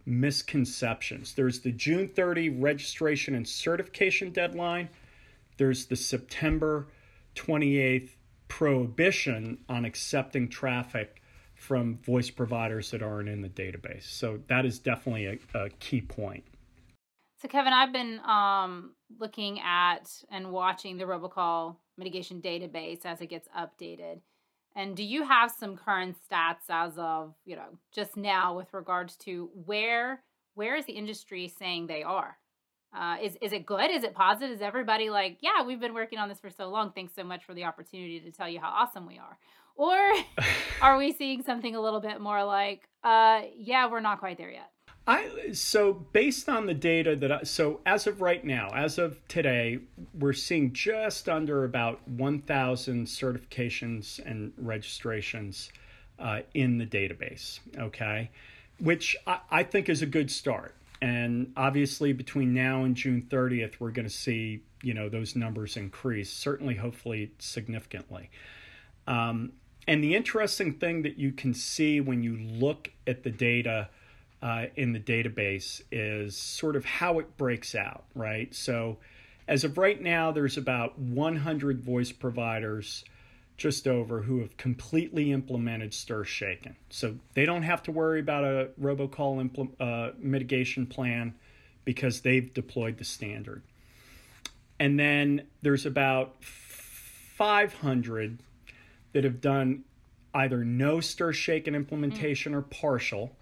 misconceptions. 0.07 1.35
There's 1.35 1.61
the 1.61 1.73
June 1.73 2.09
30 2.09 2.51
registration 2.51 3.35
and 3.35 3.47
certification 3.47 4.31
deadline, 4.31 4.89
there's 5.57 5.87
the 5.87 5.97
September 5.97 6.87
28th 7.35 8.11
prohibition 8.47 9.59
on 9.69 9.85
accepting 9.85 10.49
traffic 10.49 11.21
from 11.55 11.99
voice 11.99 12.31
providers 12.31 12.93
that 12.93 13.03
aren't 13.03 13.29
in 13.29 13.43
the 13.43 13.49
database. 13.49 14.05
So, 14.05 14.41
that 14.49 14.65
is 14.65 14.79
definitely 14.79 15.27
a, 15.27 15.59
a 15.59 15.71
key 15.71 16.01
point. 16.01 16.45
So, 17.41 17.47
Kevin, 17.47 17.73
I've 17.73 17.93
been 17.93 18.19
um, 18.21 18.95
looking 19.21 19.61
at 19.61 20.11
and 20.31 20.51
watching 20.51 20.97
the 20.97 21.05
robocall 21.05 21.77
mitigation 21.97 22.43
database 22.43 23.05
as 23.05 23.21
it 23.21 23.29
gets 23.29 23.49
updated. 23.57 24.21
And 24.75 24.97
do 24.97 25.05
you 25.05 25.25
have 25.25 25.51
some 25.51 25.77
current 25.77 26.17
stats 26.29 26.69
as 26.69 26.99
of 26.99 27.35
you 27.45 27.57
know 27.57 27.79
just 27.93 28.17
now 28.17 28.57
with 28.57 28.73
regards 28.73 29.17
to 29.19 29.51
where 29.67 30.23
where 30.55 30.77
is 30.77 30.87
the 30.87 30.93
industry 30.93 31.53
saying 31.59 31.87
they 31.87 32.03
are? 32.03 32.37
Uh, 32.97 33.17
is 33.23 33.37
is 33.41 33.53
it 33.53 33.67
good? 33.67 33.91
Is 33.91 34.03
it 34.03 34.15
positive? 34.15 34.57
Is 34.57 34.63
everybody 34.63 35.09
like, 35.09 35.39
yeah, 35.41 35.63
we've 35.65 35.81
been 35.81 35.95
working 35.95 36.19
on 36.19 36.29
this 36.29 36.41
for 36.41 36.51
so 36.51 36.69
long. 36.69 36.91
Thanks 36.91 37.15
so 37.15 37.23
much 37.23 37.45
for 37.45 37.55
the 37.55 37.65
opportunity 37.65 38.19
to 38.21 38.33
tell 38.33 38.49
you 38.49 38.59
how 38.59 38.71
awesome 38.71 39.07
we 39.07 39.19
are. 39.19 39.39
Or 39.77 39.97
are 40.83 40.99
we 40.99 41.13
seeing 41.13 41.43
something 41.43 41.77
a 41.77 41.81
little 41.81 42.01
bit 42.01 42.21
more 42.21 42.43
like, 42.45 42.89
uh, 43.05 43.43
yeah, 43.57 43.89
we're 43.89 44.01
not 44.01 44.19
quite 44.19 44.39
there 44.39 44.51
yet? 44.51 44.71
I 45.09 45.53
so 45.55 45.95
based 45.95 46.51
on 46.51 46.67
the 46.67 46.75
data 46.75 47.17
that 47.17 47.33
I, 47.33 47.43
so 47.45 47.81
as 47.87 48.07
of 48.07 48.21
right 48.21 48.45
now, 48.45 48.71
as 48.75 48.99
of 48.99 49.27
today, 49.27 49.79
we're 50.13 50.35
seeing 50.35 50.75
just 50.75 51.31
under 51.31 51.65
about 51.65 52.07
1,000 52.07 53.07
certifications 53.07 54.21
and 54.25 54.53
registrations 54.59 55.73
uh, 56.19 56.41
in 56.53 56.77
the 56.77 56.85
database. 56.85 57.61
Okay, 57.79 58.31
which 58.81 59.17
I, 59.27 59.41
I 59.51 59.63
think 59.63 59.89
is 59.89 60.03
a 60.03 60.07
good 60.07 60.31
start. 60.31 60.75
And 61.01 61.53
obviously, 61.57 62.13
between 62.13 62.53
now 62.53 62.85
and 62.85 62.95
June 62.95 63.27
30th, 63.31 63.81
we're 63.81 63.93
going 63.93 64.09
to 64.09 64.15
see 64.15 64.61
you 64.83 64.93
know 64.93 65.09
those 65.09 65.35
numbers 65.35 65.79
increase. 65.79 66.31
Certainly, 66.31 66.75
hopefully, 66.75 67.33
significantly. 67.39 68.29
Um, 69.07 69.53
and 69.87 70.05
the 70.05 70.15
interesting 70.15 70.75
thing 70.75 71.01
that 71.01 71.19
you 71.19 71.33
can 71.33 71.55
see 71.55 71.99
when 71.99 72.23
you 72.23 72.37
look 72.37 72.91
at 73.07 73.23
the 73.23 73.31
data 73.31 73.89
uh, 74.43 74.67
in 74.77 74.93
the 74.93 75.01
database 75.01 75.83
is 75.91 76.37
sort 76.37 76.77
of 76.77 76.85
how 76.85 77.19
it 77.19 77.37
breaks 77.37 77.75
out, 77.75 78.05
right? 78.15 78.55
So, 78.55 78.99
as 79.49 79.65
of 79.65 79.79
right 79.79 80.01
now, 80.01 80.31
there's 80.31 80.57
about 80.57 80.99
100 80.99 81.81
voice 81.81 82.13
providers, 82.13 83.05
just 83.57 83.89
over, 83.89 84.23
who 84.23 84.41
have 84.41 84.57
completely 84.57 85.33
implemented 85.33 85.95
Stir 85.95 86.23
Shaken. 86.25 86.77
So 86.91 87.17
they 87.35 87.47
don't 87.47 87.63
have 87.63 87.83
to 87.85 87.93
worry 87.93 88.21
about 88.21 88.45
a 88.45 88.69
robocall 88.81 89.43
impl- 89.49 89.73
uh, 89.81 90.13
mitigation 90.19 90.87
plan 90.87 91.35
because 91.85 92.21
they've 92.21 92.53
deployed 92.53 92.99
the 92.99 93.05
standard. 93.05 93.63
And 94.79 95.01
then 95.01 95.47
there's 95.63 95.87
about 95.87 96.45
500 96.45 98.39
that 99.15 99.25
have 99.25 99.41
done 99.41 99.85
either 100.35 100.65
no 100.65 101.01
Stir 101.01 101.33
Shaken 101.33 101.75
implementation 101.75 102.53
mm. 102.53 102.59
or 102.59 102.63
partial 102.63 103.35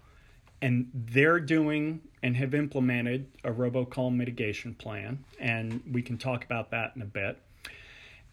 and 0.61 0.89
they're 0.93 1.39
doing 1.39 2.01
and 2.23 2.35
have 2.35 2.53
implemented 2.53 3.27
a 3.43 3.51
robocall 3.51 4.13
mitigation 4.13 4.73
plan 4.73 5.23
and 5.39 5.81
we 5.91 6.01
can 6.01 6.17
talk 6.17 6.43
about 6.43 6.71
that 6.71 6.93
in 6.95 7.01
a 7.01 7.05
bit. 7.05 7.39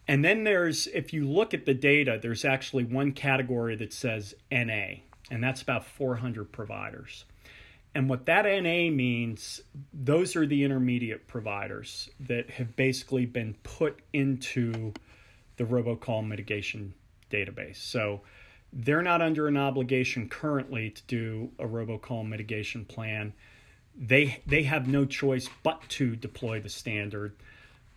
And 0.07 0.23
then 0.23 0.43
there's 0.43 0.87
if 0.87 1.13
you 1.13 1.27
look 1.27 1.53
at 1.53 1.65
the 1.65 1.73
data 1.73 2.19
there's 2.21 2.45
actually 2.45 2.83
one 2.83 3.11
category 3.11 3.75
that 3.75 3.93
says 3.93 4.33
na 4.51 4.95
and 5.31 5.43
that's 5.43 5.61
about 5.61 5.85
400 5.85 6.51
providers. 6.51 7.25
And 7.93 8.09
what 8.09 8.25
that 8.25 8.45
na 8.45 8.93
means 8.93 9.61
those 9.93 10.35
are 10.35 10.45
the 10.45 10.63
intermediate 10.63 11.27
providers 11.27 12.09
that 12.19 12.49
have 12.51 12.75
basically 12.75 13.25
been 13.25 13.55
put 13.63 13.99
into 14.13 14.93
the 15.57 15.63
robocall 15.63 16.27
mitigation 16.27 16.93
database. 17.31 17.77
So 17.77 18.21
they're 18.75 19.01
not 19.01 19.21
under 19.21 19.47
an 19.47 19.55
obligation 19.55 20.27
currently 20.27 20.89
to 20.89 21.01
do 21.07 21.51
a 21.57 21.65
robocall 21.65 22.27
mitigation 22.27 22.83
plan. 22.83 23.33
They 23.97 24.41
they 24.45 24.63
have 24.63 24.87
no 24.87 25.05
choice 25.05 25.49
but 25.63 25.81
to 25.89 26.17
deploy 26.17 26.59
the 26.59 26.69
standard. 26.69 27.37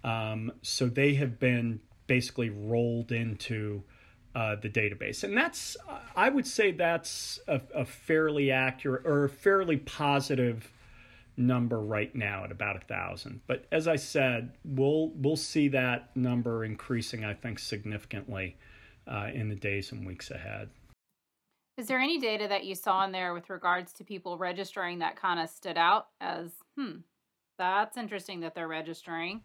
Um, 0.05 0.53
so 0.63 0.87
they 0.87 1.15
have 1.15 1.41
been 1.41 1.81
basically 2.07 2.51
rolled 2.51 3.11
into 3.11 3.83
uh, 4.37 4.55
the 4.55 4.69
database, 4.69 5.25
and 5.25 5.37
that's 5.37 5.77
I 6.15 6.29
would 6.29 6.47
say 6.47 6.71
that's 6.71 7.41
a, 7.49 7.61
a 7.75 7.85
fairly 7.85 8.53
accurate 8.53 9.05
or 9.05 9.25
a 9.25 9.29
fairly 9.29 9.79
positive 9.79 10.71
number 11.37 11.81
right 11.81 12.15
now 12.15 12.45
at 12.45 12.53
about 12.53 12.77
a 12.77 12.81
thousand. 12.81 13.41
But 13.49 13.65
as 13.73 13.89
I 13.89 13.97
said, 13.97 14.53
we'll 14.65 15.09
we'll 15.17 15.37
see 15.37 15.67
that 15.69 16.17
number 16.17 16.65
increasing. 16.65 17.25
I 17.25 17.35
think 17.35 17.59
significantly 17.59 18.57
uh, 19.09 19.29
in 19.33 19.49
the 19.49 19.55
days 19.55 19.93
and 19.93 20.07
weeks 20.07 20.31
ahead. 20.31 20.69
Is 21.77 21.87
there 21.87 22.01
any 22.01 22.19
data 22.19 22.49
that 22.49 22.65
you 22.65 22.75
saw 22.75 23.05
in 23.05 23.13
there 23.13 23.33
with 23.33 23.51
regards 23.51 23.93
to 23.95 24.05
people 24.05 24.37
registering 24.37 24.99
that 24.99 25.17
kind 25.17 25.39
of 25.39 25.49
stood 25.49 25.79
out 25.79 26.09
as, 26.21 26.51
hmm, 26.77 26.99
that's 27.57 27.97
interesting 27.97 28.41
that 28.41 28.55
they're 28.55 28.69
registering? 28.69 29.43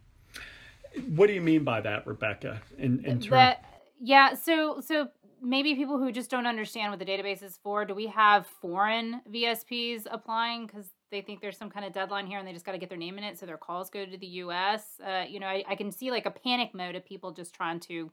What 1.10 1.28
do 1.28 1.34
you 1.34 1.42
mean 1.42 1.64
by 1.64 1.82
that, 1.82 2.08
Rebekah? 2.08 2.62
In, 2.78 3.06
in 3.06 3.20
terms 3.20 3.30
that 3.30 3.66
Yeah, 4.00 4.34
so 4.34 4.80
so 4.80 5.10
maybe 5.42 5.76
people 5.76 6.00
who 6.00 6.12
just 6.12 6.32
don't 6.32 6.48
understand 6.48 6.92
what 6.92 7.00
the 7.00 7.06
database 7.06 7.44
is 7.44 7.60
for, 7.62 7.84
do 7.86 7.94
we 7.94 8.08
have 8.08 8.48
foreign 8.48 9.22
VSPs 9.32 10.06
applying 10.10 10.66
because 10.66 10.88
they 11.12 11.22
think 11.22 11.42
there's 11.42 11.58
some 11.58 11.70
kind 11.70 11.86
of 11.86 11.94
deadline 11.94 12.26
here 12.26 12.40
and 12.40 12.48
they 12.48 12.54
just 12.54 12.66
got 12.66 12.72
to 12.72 12.78
get 12.78 12.90
their 12.90 12.98
name 12.98 13.18
in 13.18 13.24
it 13.24 13.38
so 13.38 13.46
their 13.46 13.58
calls 13.58 13.90
go 13.90 14.06
to 14.06 14.18
the 14.18 14.26
US? 14.26 15.00
Uh, 15.06 15.26
you 15.28 15.40
know, 15.40 15.48
I, 15.48 15.64
I, 15.68 15.76
can 15.76 15.92
see 15.92 16.12
like 16.12 16.26
a 16.26 16.32
panic 16.32 16.74
mode 16.74 16.96
of 16.96 17.06
people 17.06 17.32
just 17.32 17.54
trying 17.54 17.80
to 17.82 18.10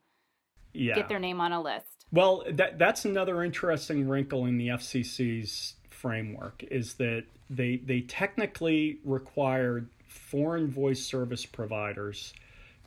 yeah. 0.73 0.95
get 0.95 1.09
their 1.09 1.19
name 1.19 1.41
on 1.41 1.53
a 1.53 1.61
list. 1.61 2.07
Well, 2.13 2.45
that 2.51 2.79
that's 2.79 3.05
another 3.05 3.43
interesting 3.43 4.09
wrinkle 4.09 4.47
in 4.47 4.59
the 4.59 4.69
FCC's 4.69 5.75
framework 5.89 6.65
is 6.71 6.95
that 6.95 7.25
they 7.49 7.77
they 7.77 8.01
technically 8.01 8.99
required 9.05 9.89
foreign 10.09 10.71
voice 10.71 11.05
service 11.05 11.47
providers 11.47 12.35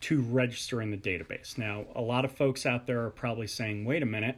to 0.01 0.21
register 0.21 0.81
in 0.81 0.91
the 0.91 0.97
database. 0.97 1.57
Now, 1.57 1.85
a 1.95 2.01
lot 2.01 2.25
of 2.25 2.31
folks 2.33 2.65
out 2.65 2.87
there 2.87 3.05
are 3.05 3.09
probably 3.09 3.47
saying, 3.47 3.85
wait 3.85 4.03
a 4.03 4.05
minute, 4.05 4.35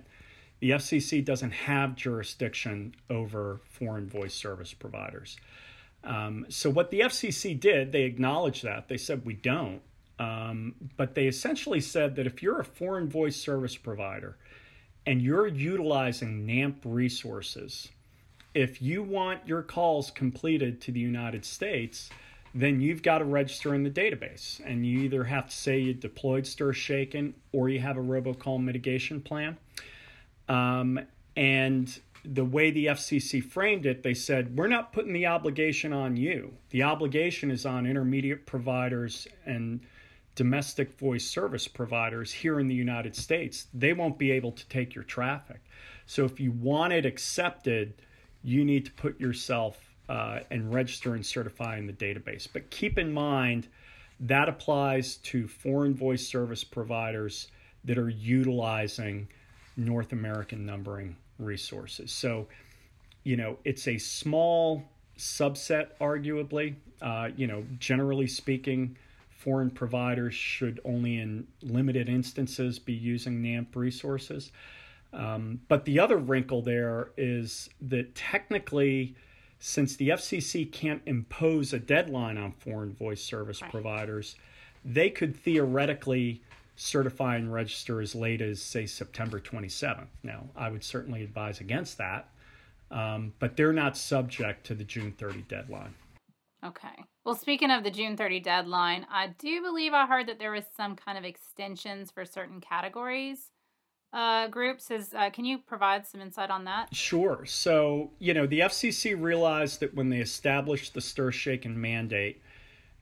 the 0.60 0.72
FCC 0.72 1.25
doesn't 1.25 1.52
have 1.52 1.96
jurisdiction 1.96 2.94
over 3.10 3.60
foreign 3.66 4.08
voice 4.08 4.36
service 4.36 4.75
providers. 4.75 5.38
Um, 6.04 6.46
so, 6.50 6.70
what 6.70 6.92
the 6.92 7.00
FCC 7.00 7.60
did, 7.60 7.92
they 7.92 8.04
acknowledged 8.04 8.64
that. 8.64 8.88
They 8.88 8.98
said, 8.98 9.25
we 9.25 9.34
don't. 9.34 9.82
Um, 10.17 10.75
but 10.95 11.15
they 11.15 11.27
essentially 11.27 11.81
said 11.81 12.15
that 12.15 12.25
if 12.25 12.41
you're 12.41 12.60
a 12.60 12.65
foreign 12.65 13.10
voice 13.10 13.36
service 13.36 13.75
provider 13.75 14.38
and 15.05 15.22
you're 15.22 15.48
utilizing 15.48 16.48
NANP 16.48 16.77
resources, 16.86 17.89
if 18.53 18.81
you 18.81 19.03
want 19.03 19.45
your 19.45 19.62
calls 19.62 20.10
completed 20.12 20.79
to 20.81 20.91
the 20.91 21.00
United 21.00 21.43
States, 21.43 22.10
then 22.53 22.79
you've 22.79 23.03
got 23.03 23.17
to 23.17 23.25
register 23.25 23.75
in 23.75 23.84
the 23.84 23.89
database. 23.89 24.62
And 24.65 24.86
you 24.86 25.01
either 25.01 25.25
have 25.25 25.50
to 25.50 25.55
say 25.55 25.79
you 25.79 25.93
deployed 25.93 26.48
Stir 26.48 26.72
Shaken 26.72 27.34
or 27.51 27.67
you 27.67 27.81
have 27.81 27.98
a 27.98 28.01
robocall 28.01 28.63
mitigation 28.63 29.19
plan. 29.22 29.57
Um, 30.48 31.01
and 31.36 32.00
the 32.24 32.45
way 32.45 32.72
the 32.72 32.88
FCC 32.88 33.43
framed 33.43 33.86
it, 33.86 34.03
they 34.03 34.13
said, 34.13 34.57
we're 34.57 34.67
not 34.67 34.93
putting 34.93 35.12
the 35.12 35.25
obligation 35.25 35.91
on 35.91 36.15
you. 36.15 36.53
The 36.69 36.84
obligation 36.84 37.51
is 37.51 37.65
on 37.65 37.86
intermediate 37.86 38.45
providers 38.45 39.27
and 39.45 39.81
domestic 40.36 40.98
voice 41.00 41.25
service 41.25 41.68
providers 41.68 42.32
here 42.32 42.60
in 42.60 42.68
the 42.68 42.75
United 42.75 43.15
States. 43.15 43.68
They 43.74 43.94
won't 43.94 44.18
be 44.18 44.32
able 44.32 44.51
to 44.51 44.68
take 44.68 44.94
your 44.94 45.04
traffic. 45.04 45.62
So 46.06 46.25
if 46.25 46.39
you 46.39 46.51
want 46.51 46.94
it 46.94 47.06
accepted, 47.06 47.94
you 48.44 48.63
need 48.63 48.86
to 48.86 48.92
put 48.92 49.20
yourself 49.20 49.77
uh, 50.08 50.39
and 50.51 50.74
register 50.74 51.15
and 51.15 51.25
certify 51.25 51.77
in 51.77 51.88
the 51.88 51.94
database. 51.94 52.48
But 52.51 52.70
keep 52.70 53.00
in 53.00 53.12
mind 53.12 53.68
that 54.20 54.48
applies 54.48 55.18
to 55.18 55.48
foreign 55.48 55.94
voice 55.94 56.25
service 56.25 56.63
providers 56.63 57.48
that 57.84 57.98
are 57.98 58.10
utilizing 58.10 59.27
North 59.77 60.13
American 60.13 60.65
numbering 60.65 61.18
resources. 61.38 62.12
So, 62.12 62.48
you 63.24 63.36
know, 63.36 63.58
it's 63.65 63.88
a 63.88 63.98
small 63.98 64.84
subset, 65.18 65.88
arguably. 66.00 66.75
Uh, 67.01 67.30
you 67.36 67.46
know, 67.46 67.65
generally 67.77 68.27
speaking, 68.27 68.98
foreign 69.46 69.70
providers 69.70 70.34
should 70.34 70.80
only 70.84 71.20
in 71.20 71.46
limited 71.62 72.10
instances 72.10 72.80
be 72.80 72.94
using 72.94 73.44
NANP 73.44 73.75
resources. 73.75 74.52
Um, 75.14 75.62
but 75.68 75.86
the 75.86 76.00
other 76.00 76.18
wrinkle 76.18 76.64
there 76.64 77.12
is 77.16 77.70
that 77.80 78.16
technically, 78.16 79.16
since 79.60 79.96
the 79.96 80.10
FCC 80.10 80.70
can't 80.70 81.04
impose 81.06 81.74
a 81.74 81.80
deadline 81.80 82.40
on 82.40 82.54
foreign 82.54 82.94
voice 82.94 83.22
service 83.22 83.62
right. 83.62 83.72
providers, 83.72 84.36
they 84.84 85.12
could 85.12 85.36
theoretically 85.36 86.42
certify 86.75 87.36
and 87.36 87.54
register 87.54 88.02
as 88.02 88.16
late 88.16 88.42
as, 88.42 88.62
say, 88.62 88.88
September 88.88 89.40
27th. 89.40 90.08
Now, 90.24 90.46
I 90.56 90.72
would 90.72 90.84
certainly 90.84 91.24
advise 91.24 91.60
against 91.60 92.00
that, 92.00 92.30
um, 92.90 93.32
but 93.38 93.56
they're 93.56 93.72
not 93.72 93.96
subject 93.96 94.66
to 94.66 94.74
the 94.74 94.84
June 94.84 95.12
30 95.12 95.44
deadline. 95.44 95.94
Okay. 96.65 97.05
Well, 97.24 97.36
speaking 97.36 97.69
of 97.69 97.84
the 97.84 97.91
June 97.91 98.17
30 98.17 98.39
deadline, 98.39 99.05
I 99.12 99.27
do 99.38 99.62
believe 99.62 99.94
I 99.94 100.07
heard 100.07 100.27
that 100.27 100.40
there 100.40 100.51
was 100.51 100.63
some 100.75 100.96
kind 100.96 101.18
of 101.18 101.24
extensions 101.24 102.11
for 102.11 102.25
certain 102.25 102.59
categories 102.59 103.51
uh, 104.16 104.48
groups. 104.48 104.90
Is 104.90 105.13
uh, 105.13 105.29
can 105.29 105.46
you 105.46 105.59
provide 105.59 106.07
some 106.07 106.22
insight 106.22 106.50
on 106.50 106.63
that? 106.63 106.96
Sure. 106.96 107.46
So 107.46 108.11
you 108.18 108.33
know 108.33 108.48
the 108.48 108.61
FCC 108.61 109.22
realized 109.22 109.81
that 109.81 109.94
when 109.94 110.09
they 110.09 110.20
established 110.20 110.94
the 110.94 111.01
Stir 111.01 111.31
Shaken 111.31 111.79
mandate, 111.79 112.42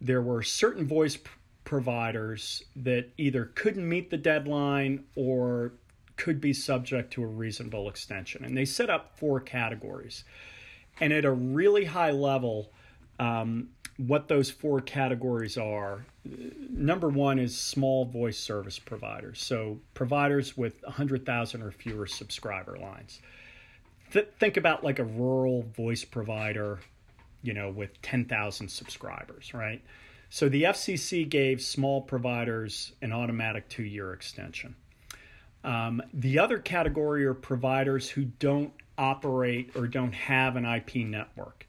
there 0.02 0.22
were 0.22 0.44
certain 0.44 0.88
voice 0.88 1.18
providers 1.64 2.64
that 2.76 3.10
either 3.18 3.46
couldn't 3.56 3.88
meet 3.88 4.10
the 4.10 4.18
deadline 4.18 5.06
or 5.16 5.74
could 6.18 6.42
be 6.42 6.54
subject 6.54 7.14
to 7.14 7.24
a 7.24 7.28
reasonable 7.28 7.88
extension, 7.88 8.44
and 8.44 8.58
they 8.58 8.66
set 8.66 8.90
up 8.90 9.18
four 9.18 9.40
categories. 9.40 10.26
And 11.00 11.12
at 11.12 11.26
a 11.26 11.32
really 11.32 11.86
high 11.86 12.12
level, 12.12 12.72
um, 13.20 13.70
what 13.98 14.28
those 14.28 14.50
four 14.50 14.82
categories 14.82 15.58
are. 15.58 16.06
Number 16.70 17.10
one 17.10 17.40
is 17.40 17.58
small 17.58 18.06
voice 18.06 18.40
service 18.40 18.80
providers. 18.80 19.42
So, 19.42 19.80
providers 19.94 20.58
with 20.58 20.82
100,000 20.84 21.62
or 21.62 21.72
fewer 21.72 22.08
subscriber 22.08 22.78
lines. 22.78 23.22
Th- 24.12 24.28
think 24.40 24.58
about 24.58 24.84
like 24.84 25.00
a 25.00 25.04
rural 25.04 25.64
voice 25.76 26.06
provider, 26.06 26.80
you 27.42 27.54
know, 27.54 27.70
with 27.70 28.02
10,000 28.02 28.68
subscribers, 28.68 29.54
right? 29.54 29.82
So, 30.30 30.50
the 30.50 30.64
FCC 30.64 31.30
gave 31.30 31.62
small 31.62 32.02
providers 32.02 32.94
an 33.02 33.12
automatic 33.12 33.70
two 33.70 33.84
year 33.84 34.14
extension. 34.14 34.76
Um, 35.64 36.02
the 36.14 36.40
other 36.40 36.58
category 36.58 37.26
are 37.26 37.34
providers 37.34 38.10
who 38.10 38.26
don't 38.26 38.74
operate 38.98 39.72
or 39.76 39.88
don't 39.88 40.14
have 40.14 40.56
an 40.56 40.66
IP 40.66 40.96
network. 40.98 41.68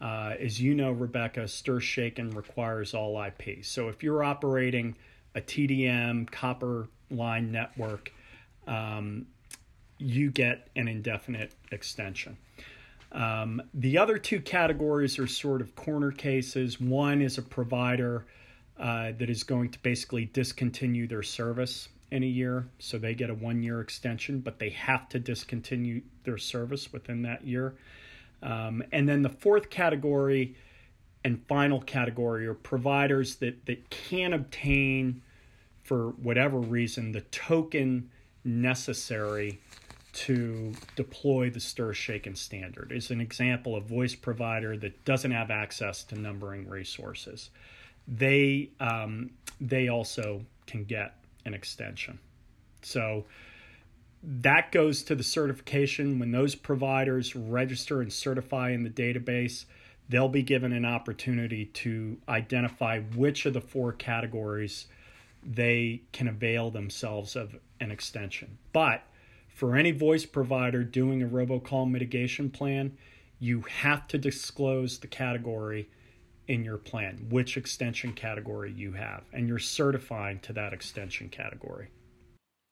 Uh, 0.00 0.34
as 0.38 0.60
you 0.60 0.74
know, 0.74 0.92
Rebekah, 0.92 1.48
Stir 1.48 1.80
Shaken 1.80 2.30
requires 2.30 2.94
all 2.94 3.22
IP. 3.22 3.64
So 3.64 3.88
if 3.88 4.02
you're 4.02 4.22
operating 4.22 4.96
a 5.34 5.40
TDM 5.40 6.30
copper 6.30 6.88
line 7.10 7.50
network, 7.50 8.12
um, 8.66 9.26
you 9.98 10.30
get 10.30 10.68
an 10.76 10.88
indefinite 10.88 11.54
extension. 11.72 12.36
Um, 13.12 13.62
the 13.72 13.96
other 13.96 14.18
two 14.18 14.40
categories 14.40 15.18
are 15.18 15.26
sort 15.26 15.60
of 15.60 15.74
corner 15.74 16.10
cases. 16.10 16.80
One 16.80 17.22
is 17.22 17.38
a 17.38 17.42
provider 17.42 18.26
uh, 18.78 19.12
that 19.18 19.30
is 19.30 19.42
going 19.42 19.70
to 19.70 19.78
basically 19.78 20.26
discontinue 20.26 21.06
their 21.06 21.22
service 21.22 21.88
in 22.10 22.22
a 22.22 22.26
year, 22.26 22.68
so 22.78 22.98
they 22.98 23.14
get 23.14 23.30
a 23.30 23.34
one 23.34 23.62
year 23.62 23.80
extension, 23.80 24.40
but 24.40 24.58
they 24.58 24.70
have 24.70 25.08
to 25.08 25.18
discontinue 25.18 26.02
their 26.24 26.38
service 26.38 26.92
within 26.92 27.22
that 27.22 27.46
year. 27.46 27.74
Um, 28.42 28.82
and 28.92 29.08
then 29.08 29.22
the 29.22 29.28
fourth 29.28 29.70
category 29.70 30.56
and 31.24 31.44
final 31.46 31.80
category 31.80 32.46
are 32.46 32.54
providers 32.54 33.36
that, 33.36 33.66
that 33.66 33.90
can 33.90 34.32
obtain, 34.32 35.22
for 35.82 36.10
whatever 36.10 36.58
reason, 36.58 37.12
the 37.12 37.22
token 37.22 38.10
necessary 38.44 39.60
to 40.12 40.72
deploy 40.94 41.50
the 41.50 41.60
stir 41.60 41.92
shaken 41.92 42.34
standard. 42.34 42.90
Is 42.92 43.10
an 43.10 43.20
example 43.20 43.76
of 43.76 43.84
voice 43.84 44.14
provider 44.14 44.76
that 44.78 45.04
doesn't 45.04 45.32
have 45.32 45.50
access 45.50 46.04
to 46.04 46.18
numbering 46.18 46.68
resources. 46.68 47.50
They 48.08 48.70
um, 48.80 49.30
they 49.60 49.88
also 49.88 50.42
can 50.66 50.84
get 50.84 51.16
an 51.44 51.54
extension. 51.54 52.18
So 52.82 53.24
that 54.28 54.72
goes 54.72 55.04
to 55.04 55.14
the 55.14 55.22
certification. 55.22 56.18
When 56.18 56.32
those 56.32 56.56
providers 56.56 57.36
register 57.36 58.00
and 58.00 58.12
certify 58.12 58.70
in 58.70 58.82
the 58.82 58.90
database, 58.90 59.66
they'll 60.08 60.28
be 60.28 60.42
given 60.42 60.72
an 60.72 60.84
opportunity 60.84 61.66
to 61.66 62.18
identify 62.28 63.00
which 63.00 63.46
of 63.46 63.54
the 63.54 63.60
four 63.60 63.92
categories 63.92 64.86
they 65.44 66.02
can 66.12 66.26
avail 66.26 66.70
themselves 66.70 67.36
of 67.36 67.54
an 67.78 67.92
extension. 67.92 68.58
But 68.72 69.02
for 69.48 69.76
any 69.76 69.92
voice 69.92 70.26
provider 70.26 70.82
doing 70.82 71.22
a 71.22 71.28
robocall 71.28 71.88
mitigation 71.88 72.50
plan, 72.50 72.96
you 73.38 73.60
have 73.60 74.08
to 74.08 74.18
disclose 74.18 74.98
the 74.98 75.06
category 75.06 75.88
in 76.48 76.64
your 76.64 76.78
plan, 76.78 77.26
which 77.30 77.56
extension 77.56 78.12
category 78.12 78.72
you 78.72 78.92
have, 78.92 79.22
and 79.32 79.46
you're 79.46 79.58
certifying 79.60 80.40
to 80.40 80.52
that 80.52 80.72
extension 80.72 81.28
category. 81.28 81.88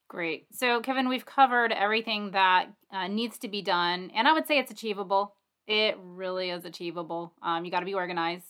Great. 0.08 0.46
So, 0.52 0.80
Kevin, 0.80 1.08
we've 1.08 1.26
covered 1.26 1.72
everything 1.72 2.32
that 2.32 2.66
uh, 2.92 3.08
needs 3.08 3.38
to 3.38 3.48
be 3.48 3.62
done, 3.62 4.10
and 4.14 4.28
I 4.28 4.32
would 4.32 4.46
say 4.46 4.58
it's 4.58 4.70
achievable. 4.70 5.34
It 5.66 5.96
really 5.98 6.50
is 6.50 6.64
achievable. 6.64 7.32
Um, 7.42 7.64
you 7.64 7.70
got 7.70 7.80
to 7.80 7.86
be 7.86 7.94
organized. 7.94 8.46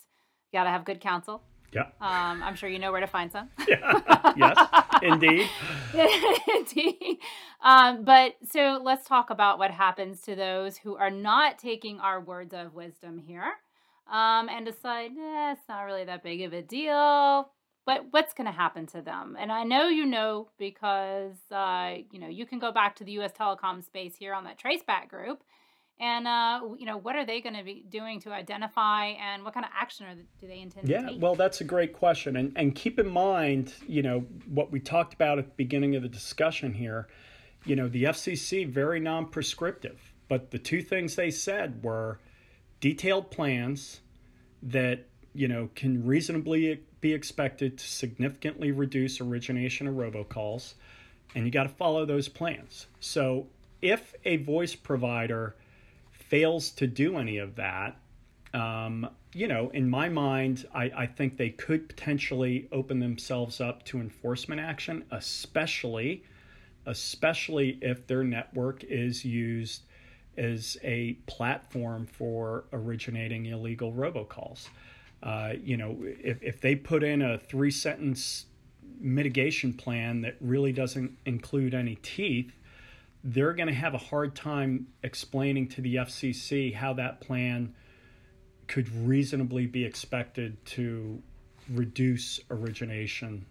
You 0.51 0.59
got 0.59 0.65
to 0.65 0.69
have 0.69 0.85
good 0.85 0.99
counsel. 0.99 1.41
Yeah. 1.71 1.87
Um, 1.99 2.41
I'm 2.41 2.55
sure 2.55 2.69
you 2.69 2.79
know 2.79 2.91
where 2.91 3.01
to 3.01 3.07
find 3.07 3.31
some. 3.31 3.49
yeah. 3.67 4.33
yes, 4.37 4.57
indeed. 5.01 5.49
indeed. 6.55 7.17
Um, 7.61 8.05
but 8.05 8.35
so 8.49 8.79
let's 8.81 9.05
talk 9.05 9.29
about 9.29 9.59
what 9.59 9.71
happens 9.71 10.21
to 10.21 10.35
those 10.35 10.77
who 10.77 10.95
are 10.95 11.11
not 11.11 11.59
taking 11.59 11.99
our 11.99 12.21
words 12.21 12.53
of 12.53 12.73
wisdom 12.73 13.17
here 13.17 13.53
um, 14.09 14.47
and 14.49 14.65
decide, 14.65 15.11
eh, 15.11 15.51
it's 15.51 15.67
not 15.67 15.81
really 15.81 16.05
that 16.05 16.23
big 16.23 16.41
of 16.43 16.53
a 16.53 16.61
deal. 16.61 17.49
What 17.85 18.05
what's 18.09 18.33
going 18.33 18.45
to 18.45 18.51
happen 18.51 18.85
to 18.87 19.01
them? 19.01 19.37
And 19.39 19.51
I 19.51 19.63
know 19.63 19.87
you 19.87 20.05
know 20.05 20.49
because 20.57 21.37
uh, 21.51 21.95
you 22.11 22.19
know 22.19 22.27
you 22.27 22.45
can 22.45 22.59
go 22.59 22.71
back 22.71 22.95
to 22.97 23.03
the 23.03 23.13
U.S. 23.13 23.31
telecom 23.31 23.83
space 23.83 24.15
here 24.17 24.33
on 24.33 24.43
that 24.43 24.59
Traceback 24.59 25.07
group, 25.07 25.43
and 25.99 26.27
uh, 26.27 26.61
you 26.77 26.85
know 26.85 26.97
what 26.97 27.15
are 27.15 27.25
they 27.25 27.41
going 27.41 27.55
to 27.55 27.63
be 27.63 27.85
doing 27.87 28.19
to 28.21 28.31
identify 28.31 29.05
and 29.05 29.45
what 29.45 29.53
kind 29.53 29.65
of 29.65 29.71
action 29.79 30.07
are, 30.07 30.15
do 30.15 30.47
they 30.47 30.59
intend 30.59 30.89
yeah, 30.89 31.01
to 31.01 31.07
take? 31.09 31.21
well, 31.21 31.35
that's 31.35 31.61
a 31.61 31.63
great 31.63 31.93
question, 31.93 32.35
and 32.35 32.51
and 32.55 32.75
keep 32.75 32.99
in 32.99 33.07
mind, 33.07 33.73
you 33.87 34.01
know, 34.01 34.21
what 34.47 34.71
we 34.71 34.79
talked 34.79 35.13
about 35.13 35.37
at 35.37 35.45
the 35.45 35.53
beginning 35.55 35.95
of 35.95 36.01
the 36.01 36.09
discussion 36.09 36.73
here. 36.73 37.07
You 37.65 37.75
know, 37.75 37.87
the 37.87 38.03
FCC 38.03 38.67
very 38.67 38.99
non-prescriptive, 38.99 40.13
but 40.27 40.51
the 40.51 40.59
two 40.59 40.83
things 40.83 41.15
they 41.15 41.31
said 41.31 41.83
were 41.83 42.19
detailed 42.79 43.31
plans 43.31 44.01
that 44.61 45.07
you 45.33 45.47
know 45.47 45.69
can 45.75 46.05
reasonably 46.05 46.83
be 47.05 47.13
expected 47.13 47.77
to 47.77 47.87
significantly 47.87 48.71
reduce 48.71 49.21
origination 49.21 49.87
of 49.87 49.93
robocalls, 49.93 50.73
and 51.35 51.45
you 51.45 51.51
got 51.51 51.61
to 51.61 51.69
follow 51.69 52.03
those 52.03 52.27
plans. 52.27 52.87
So 52.99 53.45
if 53.79 54.15
a 54.25 54.37
voice 54.37 54.73
provider 54.73 55.55
fails 56.09 56.71
to 56.71 56.87
do 56.87 57.19
any 57.19 57.37
of 57.37 57.57
that, 57.57 57.95
um, 58.55 59.07
you 59.33 59.47
know, 59.47 59.69
in 59.69 59.87
my 59.87 60.09
mind, 60.09 60.65
I, 60.73 60.91
I 60.95 61.05
think 61.05 61.37
they 61.37 61.51
could 61.51 61.87
potentially 61.87 62.67
open 62.71 62.97
themselves 62.97 63.61
up 63.61 63.85
to 63.85 63.99
enforcement 63.99 64.59
action, 64.59 65.05
especially, 65.11 66.23
especially 66.87 67.77
if 67.83 68.07
their 68.07 68.23
network 68.23 68.83
is 68.83 69.23
used 69.23 69.83
as 70.37 70.75
a 70.81 71.13
platform 71.27 72.07
for 72.07 72.63
originating 72.73 73.45
illegal 73.45 73.93
robocalls. 73.93 74.69
Uh, 75.25 75.53
you 75.63 75.75
know, 75.75 75.97
if, 76.01 76.41
if 76.43 76.61
they 76.61 76.75
put 76.75 77.03
in 77.03 77.23
a 77.23 77.37
three 77.37 77.71
sentence 77.71 78.45
mitigation 78.99 79.73
plan 79.73 80.21
that 80.21 80.35
really 80.39 80.71
doesn't 80.71 81.17
include 81.25 81.73
any 81.73 81.95
teeth, 81.95 82.53
they're 83.23 83.53
going 83.53 83.67
to 83.67 83.73
have 83.73 83.95
a 83.95 83.99
hard 83.99 84.35
time 84.35 84.85
explaining 85.01 85.67
to 85.67 85.81
the 85.81 85.95
FCC 85.95 86.75
how 86.75 86.93
that 86.93 87.19
plan 87.21 87.73
could 88.67 88.87
reasonably 89.07 89.65
be 89.65 89.83
expected 89.83 90.63
to 90.65 91.21
reduce 91.73 92.39
origination 92.51 93.45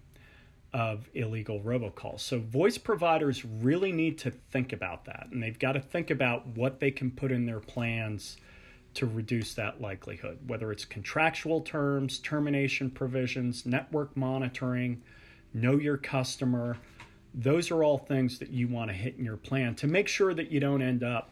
of 0.73 1.09
illegal 1.15 1.61
robocalls. 1.61 2.21
So 2.21 2.39
voice 2.39 2.79
providers 2.79 3.45
really 3.45 3.93
need 3.93 4.19
to 4.19 4.31
think 4.31 4.73
about 4.73 5.05
that 5.07 5.29
and 5.33 5.43
they've 5.43 5.59
got 5.59 5.73
to 5.73 5.81
think 5.81 6.11
about 6.11 6.47
what 6.47 6.79
they 6.79 6.93
can 6.93 7.11
put 7.11 7.33
in 7.33 7.47
their 7.47 7.61
plans 7.61 8.37
to 8.95 9.07
reduce 9.07 9.55
that 9.55 9.81
likelihood, 9.81 10.39
whether 10.47 10.73
it's 10.73 10.85
contractual 10.85 11.61
terms, 11.61 12.19
termination 12.19 12.91
provisions, 12.91 13.67
network 13.67 14.17
monitoring, 14.17 15.03
know 15.53 15.77
your 15.77 15.97
customer. 15.97 16.77
Those 17.35 17.71
are 17.71 17.83
all 17.83 17.99
things 17.99 18.39
that 18.39 18.51
you 18.51 18.69
want 18.69 18.91
to 18.91 18.97
hit 18.97 19.17
in 19.17 19.25
your 19.25 19.37
plan 19.37 19.75
to 19.77 19.87
make 19.87 20.09
sure 20.09 20.35
that 20.35 20.51
you 20.51 20.61
don't 20.61 20.83
end 20.83 21.03
up 21.03 21.31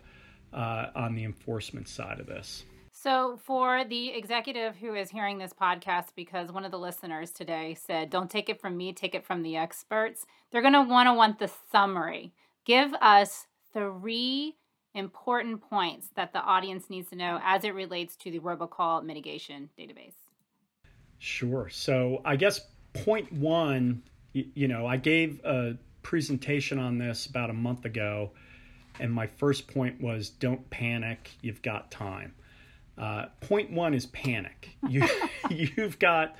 uh, 0.53 0.87
on 0.95 1.15
the 1.15 1.25
enforcement 1.25 1.89
side 1.89 2.21
of 2.21 2.27
this. 2.27 2.65
So, 2.95 3.39
for 3.43 3.85
the 3.85 4.11
executive 4.11 4.77
who 4.77 4.95
is 4.95 5.11
hearing 5.11 5.39
this 5.39 5.53
podcast, 5.53 6.09
because 6.15 6.53
one 6.53 6.65
of 6.65 6.71
the 6.71 6.79
listeners 6.79 7.31
today 7.31 7.75
said, 7.75 8.11
Don't 8.11 8.31
take 8.31 8.49
it 8.49 8.61
from 8.61 8.77
me, 8.77 8.93
take 8.93 9.15
it 9.15 9.25
from 9.25 9.43
the 9.43 9.57
experts, 9.57 10.27
they're 10.51 10.63
going 10.63 10.75
to 10.75 10.83
want 10.83 11.09
to 11.09 11.15
want 11.15 11.39
the 11.39 11.51
summary. 11.71 12.33
Give 12.65 12.95
us 13.01 13.47
three 13.73 14.57
important 14.95 15.63
points 15.69 16.09
that 16.17 16.33
the 16.33 16.41
audience 16.41 16.91
needs 16.91 17.09
to 17.11 17.17
know 17.17 17.41
as 17.43 17.65
it 17.65 17.75
relates 17.75 18.17
to 18.17 18.31
the 18.31 18.39
robocall 18.39 19.03
mitigation 19.05 19.71
database? 19.79 20.15
Sure. 21.19 21.69
So 21.69 22.21
I 22.25 22.37
guess 22.37 22.61
point 22.93 23.33
one, 23.33 24.03
you, 24.33 24.47
you 24.55 24.69
know, 24.69 24.87
I 24.87 24.97
gave 24.97 25.41
a 25.45 25.77
presentation 26.03 26.79
on 26.79 26.99
this 26.99 27.27
about 27.27 27.51
a 27.51 27.55
month 27.55 27.85
ago, 27.85 28.33
and 29.01 29.13
my 29.13 29.27
first 29.27 29.69
point 29.69 30.01
was 30.01 30.31
don't 30.31 30.69
panic, 30.71 31.31
you've 31.41 31.63
got 31.63 31.91
time. 31.91 32.35
Uh, 32.99 33.27
point 33.41 33.71
one 33.71 33.95
is 33.95 34.07
panic. 34.07 34.71
You, 34.89 35.07
you've 35.49 35.99
got 35.99 36.37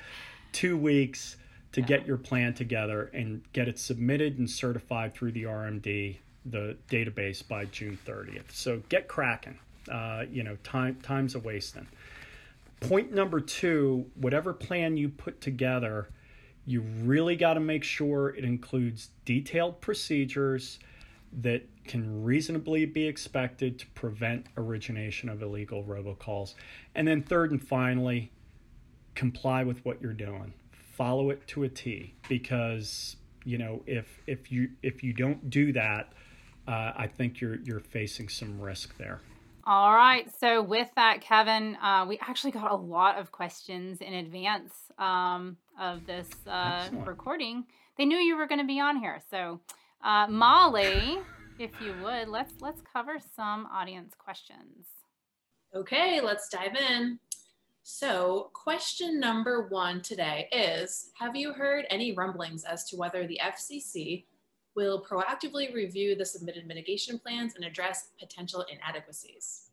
two 0.53 0.77
weeks 0.77 1.37
to 1.73 1.81
get 1.81 2.07
your 2.07 2.19
plan 2.19 2.55
together 2.55 3.11
and 3.15 3.43
get 3.53 3.69
it 3.69 3.79
submitted 3.79 4.39
and 4.39 4.49
certified 4.49 5.15
through 5.15 5.33
the 5.33 5.45
RMD 5.45 6.19
the 6.45 6.77
database 6.91 7.47
by 7.47 7.65
June 7.67 7.99
30th. 8.07 8.51
So 8.51 8.83
get 8.89 9.09
cracking. 9.09 9.59
Uh, 9.91 10.25
you 10.31 10.43
know, 10.43 10.57
time 10.63 10.97
time's 11.03 11.35
a 11.35 11.39
wasting. 11.39 11.87
Point 12.81 13.13
number 13.13 13.41
two: 13.41 14.07
whatever 14.15 14.53
plan 14.53 14.97
you 14.97 15.09
put 15.09 15.41
together, 15.41 16.09
you 16.67 16.83
really 17.03 17.37
got 17.37 17.55
to 17.55 17.61
make 17.61 17.85
sure 17.85 18.29
it 18.31 18.45
includes 18.45 19.11
detailed 19.25 19.81
procedures 19.81 20.79
that 21.41 21.67
can 21.85 22.23
reasonably 22.23 22.85
be 22.85 23.07
expected 23.07 23.79
to 23.79 23.87
prevent 23.89 24.47
origination 24.57 25.29
of 25.29 25.43
illegal 25.43 25.83
robocalls. 25.83 26.55
And 26.95 27.09
then 27.09 27.23
third 27.23 27.51
and 27.51 27.63
finally, 27.63 28.31
comply 29.15 29.65
with 29.65 29.85
what 29.85 30.01
you're 30.01 30.13
doing. 30.13 30.53
Follow 30.95 31.31
it 31.31 31.47
to 31.49 31.65
a 31.65 31.69
T 31.69 32.15
because 32.29 33.17
you 33.45 33.59
know 33.59 33.83
if 33.87 34.21
if 34.27 34.53
you 34.53 34.71
if 34.83 35.03
you 35.03 35.13
don't 35.13 35.51
do 35.51 35.73
that 35.73 36.13
uh, 36.67 36.93
I 36.97 37.07
think 37.07 37.41
you're 37.41 37.57
you're 37.57 37.81
facing 37.81 38.29
some 38.29 38.61
risk 38.61 38.97
there. 38.99 39.21
All 39.65 39.95
right. 39.95 40.29
So 40.41 40.61
with 40.61 40.89
that, 40.97 41.21
Kevin, 41.21 41.77
uh, 41.77 42.05
we 42.09 42.19
actually 42.19 42.51
got 42.51 42.73
a 42.73 42.77
lot 42.77 43.19
of 43.19 43.31
questions 43.31 44.01
in 44.01 44.13
advance 44.13 44.73
um, 44.99 45.57
of 45.81 46.05
this 46.05 46.29
uh, 46.49 46.89
recording. 47.05 47.65
They 47.97 48.05
knew 48.05 48.17
you 48.17 48.37
were 48.37 48.49
going 48.49 48.61
to 48.61 48.67
be 48.67 48.81
on 48.81 48.97
here. 48.97 49.21
So, 49.31 49.61
uh, 50.03 50.27
Molly, 50.29 51.19
if 51.59 51.71
you 51.81 51.95
would, 52.03 52.29
let's 52.29 52.55
let's 52.61 52.81
cover 52.93 53.19
some 53.37 53.67
audience 53.73 54.15
questions. 54.19 54.87
Okay, 55.75 56.21
let's 56.21 56.49
dive 56.49 56.75
in. 56.75 57.19
So, 57.85 58.51
question 58.53 59.19
number 59.19 59.67
one 59.69 60.03
today 60.03 60.49
is 60.53 61.11
Have 61.19 61.37
you 61.37 61.53
heard 61.53 61.85
any 61.91 62.13
rumblings 62.13 62.65
as 62.65 62.85
to 62.91 62.97
whether 62.97 63.27
the 63.27 63.41
FCC 63.43 64.25
will 64.75 65.05
proactively 65.05 65.73
review 65.75 66.15
the 66.15 66.25
submitted 66.25 66.67
mitigation 66.67 67.19
plans 67.19 67.55
and 67.55 67.65
address 67.65 68.09
potential 68.19 68.65
inadequacies. 68.71 69.71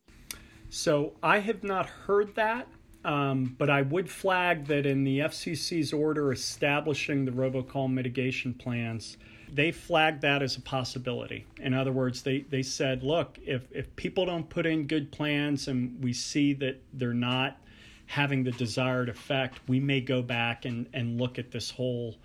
So 0.69 1.13
I 1.23 1.39
have 1.39 1.63
not 1.63 1.87
heard 1.87 2.35
that, 2.35 2.67
um, 3.03 3.55
but 3.57 3.69
I 3.69 3.81
would 3.81 4.09
flag 4.09 4.65
that 4.67 4.85
in 4.85 5.03
the 5.03 5.19
FCC's 5.19 5.93
order 5.93 6.31
establishing 6.31 7.25
the 7.25 7.31
robocall 7.31 7.91
mitigation 7.91 8.53
plans, 8.53 9.17
they 9.51 9.71
flagged 9.71 10.21
that 10.21 10.43
as 10.43 10.57
a 10.57 10.61
possibility. 10.61 11.45
In 11.59 11.73
other 11.73 11.91
words, 11.91 12.21
they, 12.21 12.41
they 12.41 12.61
said, 12.61 13.03
look, 13.03 13.39
if, 13.45 13.63
if 13.71 13.95
people 13.95 14.25
don't 14.25 14.47
put 14.47 14.65
in 14.65 14.85
good 14.85 15.11
plans 15.11 15.67
and 15.67 16.01
we 16.03 16.13
see 16.13 16.53
that 16.55 16.81
they're 16.93 17.13
not 17.13 17.57
having 18.05 18.43
the 18.43 18.51
desired 18.51 19.09
effect, 19.09 19.59
we 19.67 19.79
may 19.79 20.01
go 20.01 20.21
back 20.21 20.65
and, 20.65 20.87
and 20.93 21.19
look 21.19 21.39
at 21.39 21.51
this 21.51 21.71
whole 21.71 22.15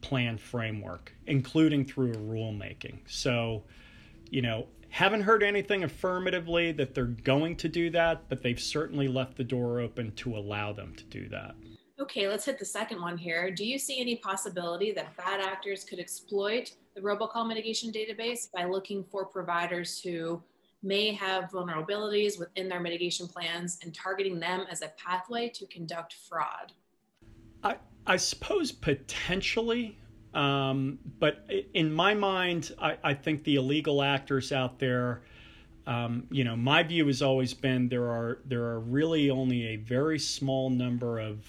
plan 0.00 0.38
framework, 0.38 1.12
including 1.26 1.84
through 1.84 2.12
a 2.12 2.16
rulemaking. 2.16 2.98
So, 3.06 3.64
you 4.30 4.42
know, 4.42 4.66
haven't 4.90 5.22
heard 5.22 5.42
anything 5.42 5.84
affirmatively 5.84 6.72
that 6.72 6.94
they're 6.94 7.04
going 7.04 7.56
to 7.56 7.68
do 7.68 7.90
that, 7.90 8.28
but 8.28 8.42
they've 8.42 8.60
certainly 8.60 9.08
left 9.08 9.36
the 9.36 9.44
door 9.44 9.80
open 9.80 10.12
to 10.12 10.36
allow 10.36 10.72
them 10.72 10.94
to 10.94 11.04
do 11.04 11.28
that. 11.28 11.54
Okay, 11.98 12.28
let's 12.28 12.44
hit 12.44 12.58
the 12.58 12.64
second 12.64 13.00
one 13.00 13.16
here. 13.16 13.50
Do 13.50 13.64
you 13.64 13.78
see 13.78 14.00
any 14.00 14.16
possibility 14.16 14.92
that 14.92 15.16
bad 15.16 15.40
actors 15.40 15.82
could 15.82 15.98
exploit 15.98 16.74
the 16.94 17.00
robocall 17.00 17.48
mitigation 17.48 17.90
database 17.90 18.50
by 18.52 18.64
looking 18.64 19.02
for 19.04 19.24
providers 19.24 20.00
who 20.00 20.42
may 20.82 21.12
have 21.12 21.50
vulnerabilities 21.50 22.38
within 22.38 22.68
their 22.68 22.80
mitigation 22.80 23.26
plans 23.26 23.78
and 23.82 23.94
targeting 23.94 24.38
them 24.38 24.66
as 24.70 24.82
a 24.82 24.92
pathway 25.02 25.48
to 25.48 25.66
conduct 25.66 26.16
fraud? 26.28 26.72
I, 27.62 27.76
I 28.06 28.16
suppose 28.16 28.72
potentially, 28.72 29.98
um, 30.34 30.98
but 31.18 31.48
in 31.74 31.92
my 31.92 32.14
mind, 32.14 32.72
I, 32.80 32.98
I, 33.02 33.14
think 33.14 33.44
the 33.44 33.56
illegal 33.56 34.02
actors 34.02 34.52
out 34.52 34.78
there. 34.78 35.22
Um, 35.86 36.26
you 36.30 36.42
know, 36.42 36.56
my 36.56 36.82
view 36.82 37.06
has 37.06 37.22
always 37.22 37.54
been 37.54 37.88
there 37.88 38.10
are 38.10 38.40
there 38.44 38.64
are 38.64 38.80
really 38.80 39.30
only 39.30 39.68
a 39.68 39.76
very 39.76 40.18
small 40.18 40.68
number 40.68 41.20
of 41.20 41.46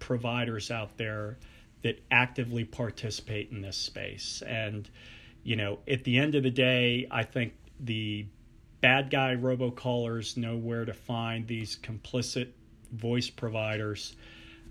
providers 0.00 0.70
out 0.70 0.96
there 0.98 1.38
that 1.82 2.02
actively 2.10 2.64
participate 2.64 3.52
in 3.52 3.62
this 3.62 3.76
space, 3.76 4.42
and 4.46 4.90
you 5.44 5.54
know, 5.54 5.78
at 5.88 6.02
the 6.02 6.18
end 6.18 6.34
of 6.34 6.42
the 6.42 6.50
day, 6.50 7.06
I 7.10 7.22
think 7.22 7.54
the 7.78 8.26
bad 8.80 9.10
guy 9.10 9.34
robocallers 9.34 10.36
know 10.36 10.56
where 10.56 10.84
to 10.84 10.92
find 10.92 11.46
these 11.46 11.78
complicit 11.82 12.48
voice 12.92 13.30
providers 13.30 14.16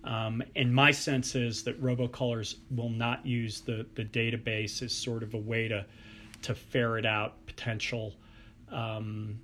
um, 0.05 0.43
and 0.55 0.73
my 0.73 0.91
sense 0.91 1.35
is 1.35 1.63
that 1.63 1.81
robocallers 1.81 2.55
will 2.69 2.89
not 2.89 3.25
use 3.25 3.61
the, 3.61 3.85
the 3.95 4.05
database 4.05 4.81
as 4.83 4.93
sort 4.93 5.23
of 5.23 5.33
a 5.33 5.37
way 5.37 5.67
to, 5.67 5.83
to 6.43 6.53
ferret 6.53 7.05
out 7.05 7.43
potential 7.47 8.13
um, 8.71 9.39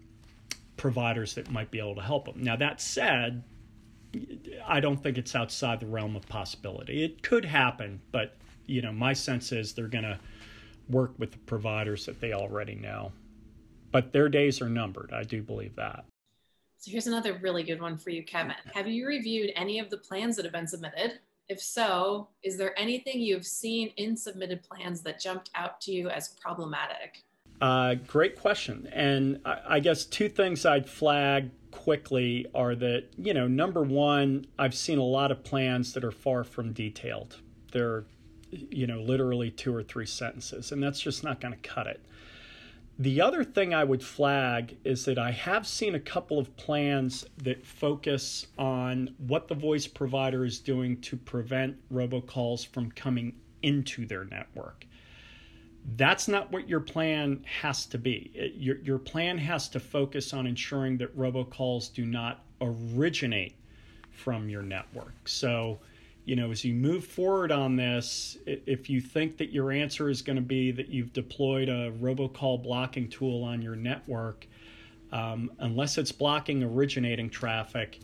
providers 0.78 1.34
that 1.34 1.50
might 1.50 1.72
be 1.72 1.80
able 1.80 1.96
to 1.96 2.02
help 2.02 2.26
them. 2.26 2.44
Now, 2.44 2.56
that 2.58 2.80
said, 2.80 3.44
I 4.68 4.80
don't 4.80 5.02
think 5.02 5.18
it's 5.18 5.36
outside 5.36 5.80
the 5.80 5.88
realm 5.88 6.16
of 6.16 6.28
possibility. 6.28 7.04
It 7.04 7.24
could 7.24 7.46
happen, 7.46 8.02
but 8.12 8.36
you 8.68 8.82
know, 8.82 8.92
my 8.92 9.14
sense 9.14 9.52
is 9.52 9.74
they're 9.74 9.88
going 9.88 10.04
to 10.04 10.20
work 10.90 11.14
with 11.18 11.32
the 11.32 11.38
providers 11.40 12.06
that 12.06 12.22
they 12.22 12.34
already 12.34 12.76
know. 12.76 13.12
But 13.92 14.14
their 14.14 14.30
days 14.30 14.62
are 14.62 14.70
numbered. 14.70 15.12
I 15.12 15.24
do 15.24 15.42
believe 15.42 15.76
that. 15.76 16.06
So 16.82 16.90
here's 16.90 17.06
another 17.06 17.38
really 17.44 17.62
good 17.62 17.80
one 17.80 17.96
for 17.96 18.10
you, 18.10 18.24
Kevin. 18.24 18.56
Have 18.74 18.88
you 18.88 19.06
reviewed 19.06 19.52
any 19.56 19.78
of 19.78 19.92
the 19.92 19.98
plans 19.98 20.36
that 20.36 20.46
have 20.46 20.52
been 20.52 20.66
submitted? 20.66 21.20
If 21.48 21.62
so, 21.62 22.30
is 22.42 22.58
there 22.58 22.78
anything 22.78 23.22
you've 23.22 23.46
seen 23.46 23.92
in 23.98 24.18
submitted 24.18 24.64
plans 24.64 25.02
that 25.04 25.20
jumped 25.20 25.52
out 25.54 25.80
to 25.82 25.92
you 25.92 26.10
as 26.10 26.30
problematic? 26.42 27.24
Uh, 27.62 27.94
great 28.08 28.36
question. 28.36 28.90
And 28.92 29.42
I, 29.46 29.60
I 29.70 29.80
guess 29.80 30.06
two 30.06 30.28
things 30.28 30.66
I'd 30.66 30.90
flag 30.90 31.52
quickly 31.70 32.48
are 32.56 32.74
that, 32.74 33.10
you 33.16 33.36
know, 33.36 33.48
number 33.48 33.84
one, 33.84 34.48
I've 34.58 34.74
seen 34.74 34.98
a 34.98 35.04
lot 35.04 35.30
of 35.30 35.44
plans 35.44 35.94
that 35.94 36.04
are 36.04 36.10
far 36.10 36.44
from 36.44 36.74
detailed. 36.74 37.42
They're, 37.72 38.06
you 38.50 38.88
know, 38.88 39.02
literally 39.02 39.52
two 39.52 39.76
or 39.76 39.84
three 39.84 40.08
sentences, 40.08 40.72
and 40.72 40.82
that's 40.82 41.00
just 41.00 41.24
not 41.24 41.42
going 41.42 41.54
to 41.54 41.60
cut 41.60 41.86
it. 41.86 42.04
The 43.02 43.20
other 43.20 43.44
thing 43.44 43.74
I 43.74 43.84
would 43.84 44.04
flag 44.04 44.78
is 44.84 45.06
that 45.06 45.18
I 45.18 45.32
have 45.32 45.66
seen 45.66 45.96
a 45.96 46.00
couple 46.00 46.38
of 46.38 46.56
plans 46.56 47.26
that 47.38 47.66
focus 47.66 48.46
on 48.60 49.16
what 49.18 49.48
the 49.48 49.56
voice 49.56 49.88
provider 49.88 50.46
is 50.46 50.60
doing 50.60 51.02
to 51.02 51.18
prevent 51.18 51.78
robocalls 51.92 52.68
from 52.68 52.92
coming 52.92 53.34
into 53.64 54.06
their 54.06 54.26
network. 54.26 54.86
That's 55.96 56.28
not 56.28 56.52
what 56.52 56.70
your 56.70 56.80
plan 56.80 57.44
has 57.62 57.88
to 57.88 57.98
be. 57.98 58.54
your, 58.56 58.78
your 58.82 59.00
plan 59.00 59.40
has 59.40 59.68
to 59.70 59.80
focus 59.80 60.32
on 60.32 60.46
ensuring 60.46 61.00
that 61.00 61.18
robocalls 61.18 61.92
do 61.92 62.06
not 62.06 62.44
originate 62.62 63.56
from 64.12 64.48
your 64.48 64.62
network. 64.62 65.28
So, 65.28 65.80
you 66.26 66.36
know, 66.36 66.52
as 66.52 66.64
you 66.64 66.74
move 66.74 67.06
forward 67.06 67.52
on 67.52 67.76
this, 67.76 68.38
if 68.46 68.90
you 68.90 69.02
think 69.02 69.38
that 69.38 69.52
your 69.52 69.72
answer 69.72 70.10
is 70.10 70.22
going 70.22 70.36
to 70.36 70.42
be 70.42 70.72
that 70.72 70.90
you've 70.90 71.14
deployed 71.14 71.68
a 71.68 71.92
robocall 71.92 72.62
blocking 72.62 73.10
tool 73.10 73.44
on 73.44 73.62
your 73.62 73.76
network, 73.76 74.46
um, 75.12 75.52
unless 75.60 75.98
it's 75.98 76.12
blocking 76.12 76.64
originating 76.64 77.30
traffic, 77.30 78.00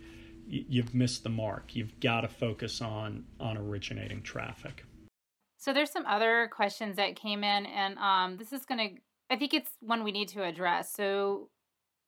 you've 0.48 0.96
missed 0.96 1.24
the 1.24 1.30
mark. 1.30 1.76
You've 1.76 2.00
got 2.00 2.22
to 2.22 2.28
focus 2.28 2.82
on 2.82 3.26
on 3.40 3.58
originating 3.58 4.22
traffic. 4.22 4.84
So 5.58 5.74
there's 5.74 5.92
some 5.92 6.06
other 6.06 6.50
questions 6.54 6.96
that 6.96 7.16
came 7.16 7.44
in, 7.44 7.66
and 7.66 7.98
um, 7.98 8.38
this 8.38 8.52
is 8.54 8.66
going 8.66 8.80
to. 8.80 9.02
I 9.30 9.36
think 9.36 9.54
it's 9.54 9.70
one 9.82 10.04
we 10.04 10.12
need 10.12 10.30
to 10.30 10.44
address. 10.44 10.94
So, 10.94 11.50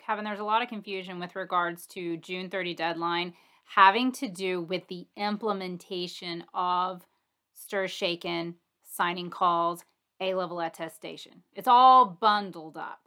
Kevin, 0.06 0.24
there's 0.24 0.40
a 0.40 0.46
lot 0.46 0.62
of 0.62 0.70
confusion 0.70 1.20
with 1.20 1.36
regards 1.36 1.86
to 1.88 2.18
June 2.18 2.50
30 2.50 2.74
deadline 2.76 3.34
having 3.76 4.12
to 4.12 4.28
do 4.28 4.62
with 4.62 4.88
the 4.88 5.08
implementation 5.16 6.44
of 6.54 7.06
STIR/SHAKEN, 7.54 8.56
signing 8.84 9.30
calls, 9.30 9.84
A 10.20 10.34
level 10.34 10.60
attestation. 10.60 11.44
It's 11.54 11.68
all 11.68 12.06
bundled 12.06 12.78
up. 12.78 13.02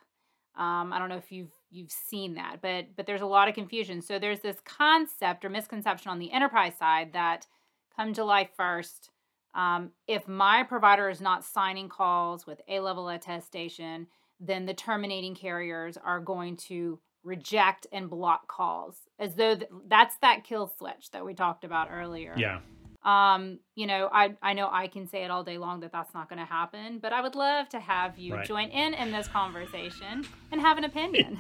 Um, 0.55 0.93
I 0.93 0.99
don't 0.99 1.09
know 1.09 1.17
if 1.17 1.33
you've 1.33 1.53
you've 1.71 1.91
seen 1.91 2.35
that, 2.35 2.61
but 2.61 2.95
but 2.97 3.07
there's 3.07 3.23
a 3.23 3.27
lot 3.27 3.49
of 3.49 3.55
confusion. 3.55 4.03
So 4.03 4.19
there's 4.19 4.41
this 4.41 4.61
concept 4.65 5.45
or 5.45 5.49
misconception 5.49 6.11
on 6.11 6.19
the 6.19 6.31
enterprise 6.31 6.77
side 6.79 7.13
that 7.13 7.47
come 7.97 8.13
July 8.13 8.49
1st, 8.59 9.11
um, 9.55 9.91
if 10.07 10.27
my 10.29 10.63
provider 10.63 11.09
is 11.09 11.21
not 11.21 11.45
signing 11.45 11.89
calls 11.89 12.47
with 12.47 12.61
A 12.69 12.81
level 12.81 13.09
attestation, 13.09 14.07
then 14.41 14.67
the 14.67 14.75
terminating 14.75 15.35
carriers 15.35 15.97
are 15.97 16.21
going 16.21 16.57
to 16.57 16.99
reject 17.25 17.87
and 17.93 18.11
block 18.11 18.49
calls 18.49 18.97
as 19.19 19.35
though 19.35 19.55
th- 19.55 19.71
that's 19.89 20.17
that 20.19 20.45
kill 20.45 20.73
switch 20.79 21.11
that 21.13 21.25
we 21.25 21.35
talked 21.35 21.65
about 21.65 21.89
earlier. 21.91 22.35
Yeah. 22.37 22.61
Um, 23.05 23.59
you 23.75 23.89
know, 23.89 24.09
I 24.13 24.37
I 24.41 24.53
know 24.53 24.69
I 24.71 24.87
can 24.87 25.09
say 25.09 25.25
it 25.25 25.31
all 25.31 25.43
day 25.43 25.59
long 25.59 25.81
that 25.81 25.91
that's 25.91 26.15
not 26.15 26.29
going 26.29 26.39
to 26.39 26.45
happen, 26.45 26.99
but 27.01 27.13
I 27.13 27.21
would 27.21 27.35
love 27.35 27.69
to 27.71 27.81
have 27.81 28.17
you 28.17 28.35
right. 28.35 28.47
join 28.47 28.69
in 28.69 28.95
in 28.95 29.11
this 29.11 29.27
conversation 29.27 30.25
and 30.53 30.61
have 30.61 30.79
an 30.79 30.85
opinion. 30.85 31.39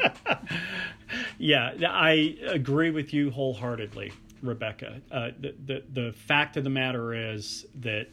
yeah, 1.38 1.72
I 1.88 2.36
agree 2.48 2.90
with 2.90 3.14
you 3.14 3.30
wholeheartedly, 3.30 4.12
Rebekah. 4.42 5.02
Uh, 5.12 5.30
the, 5.38 5.54
the 5.66 5.82
the 5.92 6.12
fact 6.12 6.56
of 6.56 6.64
the 6.64 6.70
matter 6.70 7.14
is 7.14 7.64
that 7.76 8.08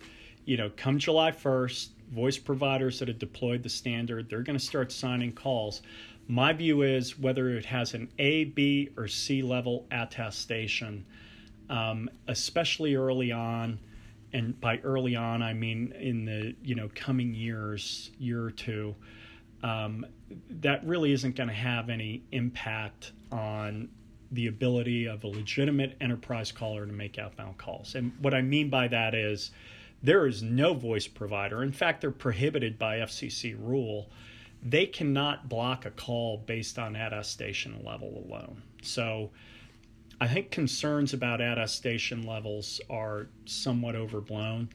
you 0.49 0.58
know, 0.58 0.71
come 0.75 0.97
July 0.97 1.32
first, 1.32 1.91
voice 2.12 2.39
providers 2.39 2.97
that 2.97 3.08
have 3.08 3.19
deployed 3.19 3.62
the 3.62 3.69
standard, 3.69 4.27
they're 4.27 4.41
going 4.41 4.58
to 4.58 4.65
start 4.65 4.91
signing 4.91 5.32
calls. 5.32 5.84
My 6.31 6.53
view 6.53 6.83
is 6.83 7.17
whether 7.17 7.49
it 7.49 7.65
has 7.65 7.95
an 7.95 8.07
A, 8.19 8.43
B, 8.43 8.91
or 8.95 9.07
C 9.07 9.41
level 9.41 9.87
attestation, 9.89 11.03
um, 11.71 12.07
especially 12.27 12.95
early 12.95 13.31
on, 13.31 13.79
and 14.31 14.61
by 14.61 14.77
early 14.83 15.15
on 15.15 15.41
I 15.41 15.53
mean 15.53 15.91
in 15.99 16.25
the 16.25 16.55
you 16.61 16.75
know 16.75 16.87
coming 16.93 17.33
years, 17.33 18.11
year 18.19 18.43
or 18.43 18.51
two, 18.51 18.95
um, 19.63 20.05
that 20.61 20.85
really 20.85 21.13
isn't 21.13 21.35
going 21.35 21.49
to 21.49 21.55
have 21.55 21.89
any 21.89 22.21
impact 22.31 23.11
on 23.31 23.89
the 24.31 24.45
ability 24.45 25.07
of 25.07 25.23
a 25.23 25.27
legitimate 25.27 25.97
enterprise 25.99 26.51
caller 26.51 26.85
to 26.85 26.93
make 26.93 27.17
outbound 27.17 27.57
calls. 27.57 27.95
And 27.95 28.11
what 28.21 28.35
I 28.35 28.43
mean 28.43 28.69
by 28.69 28.87
that 28.89 29.15
is 29.15 29.49
there 30.03 30.27
is 30.27 30.43
no 30.43 30.75
voice 30.75 31.07
provider. 31.07 31.63
In 31.63 31.71
fact, 31.71 32.01
they're 32.01 32.11
prohibited 32.11 32.77
by 32.77 32.97
FCC 32.97 33.57
rule 33.59 34.11
they 34.62 34.86
cannot 34.86 35.50
block 35.50 35.86
a 35.86 35.91
call 35.91 36.38
based 36.38 36.78
on 36.78 36.95
attestation 36.95 37.84
level 37.84 38.26
alone. 38.26 38.62
So 38.82 39.32
I 40.22 40.28
think 40.28 40.52
concerns 40.52 41.13
about 41.13 41.41
attestation 41.41 42.24
levels 42.24 42.82
are 42.89 43.30
somewhat 43.45 43.95
overblown. 43.95 44.69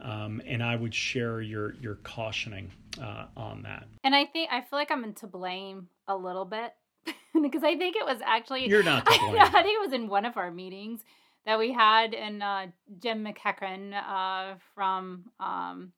Um, 0.00 0.40
and 0.46 0.62
I 0.62 0.76
would 0.76 0.94
share 0.94 1.40
your 1.40 1.74
your 1.74 1.96
cautioning 1.96 2.70
uh, 3.02 3.26
on 3.36 3.62
that. 3.62 3.88
And 4.04 4.14
I 4.14 4.26
think 4.26 4.50
I 4.52 4.60
feel 4.60 4.78
like 4.78 4.92
I'm 4.92 5.12
to 5.12 5.26
blame 5.26 5.88
a 6.06 6.16
little 6.16 6.44
bit 6.44 6.72
because 7.42 7.64
I 7.64 7.76
think 7.76 7.96
it 7.96 8.06
was 8.06 8.18
actually 8.24 8.68
you're 8.68 8.84
not 8.84 9.06
to 9.06 9.18
blame. 9.18 9.40
I, 9.40 9.46
I 9.46 9.62
think 9.62 9.76
it 9.76 9.84
was 9.84 9.92
in 9.92 10.08
one 10.08 10.24
of 10.24 10.36
our 10.36 10.52
meetings 10.52 11.00
that 11.46 11.58
we 11.58 11.72
had, 11.72 12.14
and 12.14 12.42
uh, 12.42 12.66
Jim 13.00 13.24
McEachern 13.24 13.92
uh, 13.94 14.56
from 14.74 15.24
um, 15.40 15.92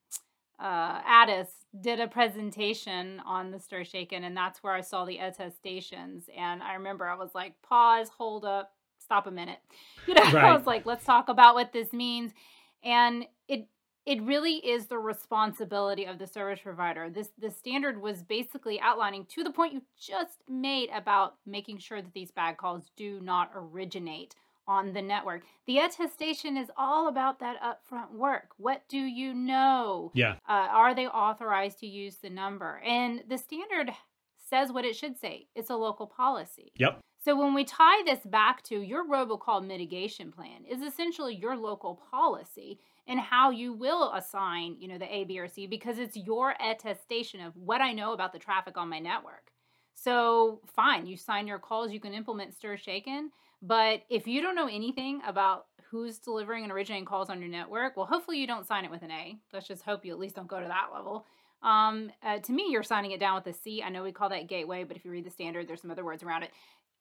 uh, 0.60 1.00
ATIS 1.06 1.48
did 1.80 2.00
a 2.00 2.08
presentation 2.08 3.20
on 3.24 3.50
the 3.50 3.58
STIR/SHAKEN, 3.58 4.24
and 4.24 4.36
that's 4.36 4.62
where 4.62 4.74
I 4.74 4.80
saw 4.82 5.04
the 5.04 5.18
attestations. 5.18 6.28
And 6.36 6.62
I 6.62 6.74
remember 6.74 7.08
I 7.08 7.14
was 7.16 7.34
like, 7.34 7.54
pause, 7.62 8.08
hold 8.10 8.44
up, 8.44 8.72
stop 8.98 9.26
a 9.26 9.30
minute. 9.30 9.58
You 10.06 10.14
know, 10.14 10.22
right. 10.22 10.44
I 10.44 10.56
was 10.56 10.66
like, 10.66 10.86
let's 10.86 11.04
talk 11.04 11.28
about 11.28 11.54
what 11.54 11.72
this 11.72 11.92
means. 11.92 12.32
And 12.82 13.26
it 13.48 13.68
it 14.06 14.22
really 14.22 14.54
is 14.54 14.86
the 14.86 14.98
responsibility 14.98 16.04
of 16.06 16.18
the 16.18 16.26
service 16.26 16.60
provider. 16.62 17.10
This 17.10 17.28
the 17.38 17.50
standard 17.50 18.00
was 18.00 18.22
basically 18.22 18.80
outlining 18.80 19.26
to 19.26 19.44
the 19.44 19.50
point 19.50 19.74
you 19.74 19.82
just 19.98 20.38
made 20.48 20.88
about 20.94 21.34
making 21.46 21.78
sure 21.78 22.00
that 22.02 22.12
these 22.14 22.30
bad 22.30 22.56
calls 22.56 22.90
do 22.96 23.20
not 23.20 23.52
originate 23.54 24.34
on 24.70 24.92
the 24.92 25.02
network. 25.02 25.42
The 25.66 25.78
attestation 25.78 26.56
is 26.56 26.70
all 26.76 27.09
about 27.09 27.40
that 27.40 27.61
upfront 27.61 28.12
work. 28.12 28.50
What 28.56 28.83
do 28.88 28.98
you 28.98 29.35
know? 29.35 30.12
Yeah. 30.14 30.35
Uh, 30.48 30.68
are 30.70 30.94
they 30.94 31.09
authorized 31.09 31.80
to 31.80 31.87
use 31.87 32.16
the 32.16 32.30
number? 32.30 32.80
And 32.85 33.24
the 33.28 33.37
standard 33.37 33.90
says 34.48 34.70
what 34.70 34.85
it 34.85 34.94
should 34.94 35.18
say. 35.18 35.48
It's 35.56 35.70
a 35.70 35.76
local 35.76 36.06
policy. 36.06 36.72
Yep. 36.76 37.00
So 37.22 37.37
when 37.37 37.52
we 37.52 37.64
tie 37.64 38.02
this 38.04 38.20
back 38.24 38.62
to 38.64 38.80
your 38.80 39.06
robocall 39.06 39.66
mitigation 39.66 40.33
plan 40.33 40.64
is 40.68 40.80
essentially 40.80 41.35
your 41.35 41.56
local 41.56 42.00
policy 42.11 42.78
and 43.06 43.20
how 43.20 43.50
you 43.50 43.72
will 43.72 44.12
assign, 44.12 44.76
you 44.78 44.88
know, 44.88 44.98
the 44.98 45.12
A, 45.12 45.24
B, 45.24 45.38
or 45.38 45.48
C 45.48 45.66
because 45.66 45.98
it's 45.98 46.16
your 46.16 46.54
attestation 46.61 47.40
of 47.40 47.56
what 47.56 47.80
I 47.80 47.92
know 47.92 48.12
about 48.12 48.33
the 48.33 48.38
traffic 48.38 48.78
on 48.78 48.88
my 48.88 49.00
network. 49.00 49.52
So 49.94 50.61
fine, 50.64 51.06
you 51.06 51.16
sign 51.16 51.46
your 51.46 51.59
calls, 51.59 51.92
you 51.92 52.00
can 52.00 52.14
implement 52.14 52.54
STIR/SHAKEN, 52.54 53.30
but 53.62 54.02
if 54.08 54.26
you 54.26 54.42
don't 54.42 54.54
know 54.54 54.68
anything 54.68 55.20
about 55.26 55.66
who's 55.90 56.18
delivering 56.18 56.62
and 56.62 56.72
originating 56.72 57.04
calls 57.04 57.30
on 57.30 57.40
your 57.40 57.48
network, 57.48 57.96
well, 57.96 58.06
hopefully 58.06 58.38
you 58.38 58.46
don't 58.46 58.66
sign 58.66 58.84
it 58.84 58.90
with 58.90 59.02
an 59.02 59.10
A. 59.10 59.38
Let's 59.52 59.66
just 59.66 59.82
hope 59.82 60.04
you 60.04 60.12
at 60.12 60.18
least 60.18 60.36
don't 60.36 60.48
go 60.48 60.60
to 60.60 60.68
that 60.68 60.88
level. 60.94 61.26
Um, 61.62 62.10
uh, 62.22 62.38
to 62.38 62.52
me, 62.52 62.68
you're 62.70 62.82
signing 62.82 63.10
it 63.10 63.20
down 63.20 63.34
with 63.34 63.46
a 63.54 63.58
C. 63.58 63.82
I 63.82 63.90
know 63.90 64.02
we 64.02 64.12
call 64.12 64.30
that 64.30 64.48
gateway, 64.48 64.84
but 64.84 64.96
if 64.96 65.04
you 65.04 65.10
read 65.10 65.24
the 65.24 65.30
standard, 65.30 65.68
there's 65.68 65.82
some 65.82 65.90
other 65.90 66.04
words 66.04 66.22
around 66.22 66.44
it. 66.44 66.50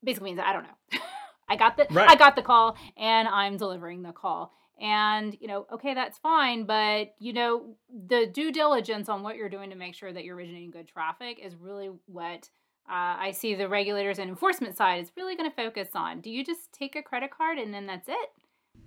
Basically 0.03 0.31
means 0.31 0.41
I 0.43 0.53
don't 0.53 0.63
know. 0.63 0.99
I 1.49 1.55
got 1.55 1.77
the 1.77 1.87
right. 1.91 2.09
I 2.09 2.15
got 2.15 2.35
the 2.35 2.41
call 2.41 2.77
and 2.95 3.27
I'm 3.27 3.57
delivering 3.57 4.03
the 4.03 4.11
call. 4.11 4.53
And 4.79 5.35
you 5.41 5.47
know, 5.47 5.65
okay, 5.73 5.93
that's 5.93 6.17
fine, 6.19 6.65
but 6.65 7.13
you 7.19 7.33
know, 7.33 7.75
the 8.07 8.27
due 8.27 8.51
diligence 8.51 9.09
on 9.09 9.23
what 9.23 9.35
you're 9.35 9.49
doing 9.49 9.71
to 9.71 9.75
make 9.75 9.95
sure 9.95 10.11
that 10.13 10.23
you're 10.23 10.35
originating 10.35 10.71
good 10.71 10.87
traffic 10.87 11.39
is 11.43 11.55
really 11.55 11.89
what 12.05 12.49
uh, 12.89 13.17
I 13.19 13.31
see 13.31 13.53
the 13.53 13.69
regulators 13.69 14.19
and 14.19 14.29
enforcement 14.29 14.75
side 14.75 15.01
is 15.01 15.11
really 15.15 15.35
going 15.35 15.49
to 15.49 15.55
focus 15.55 15.89
on. 15.93 16.21
Do 16.21 16.29
you 16.29 16.43
just 16.43 16.71
take 16.73 16.95
a 16.95 17.03
credit 17.03 17.29
card 17.31 17.57
and 17.57 17.73
then 17.73 17.85
that's 17.85 18.09
it? 18.09 18.29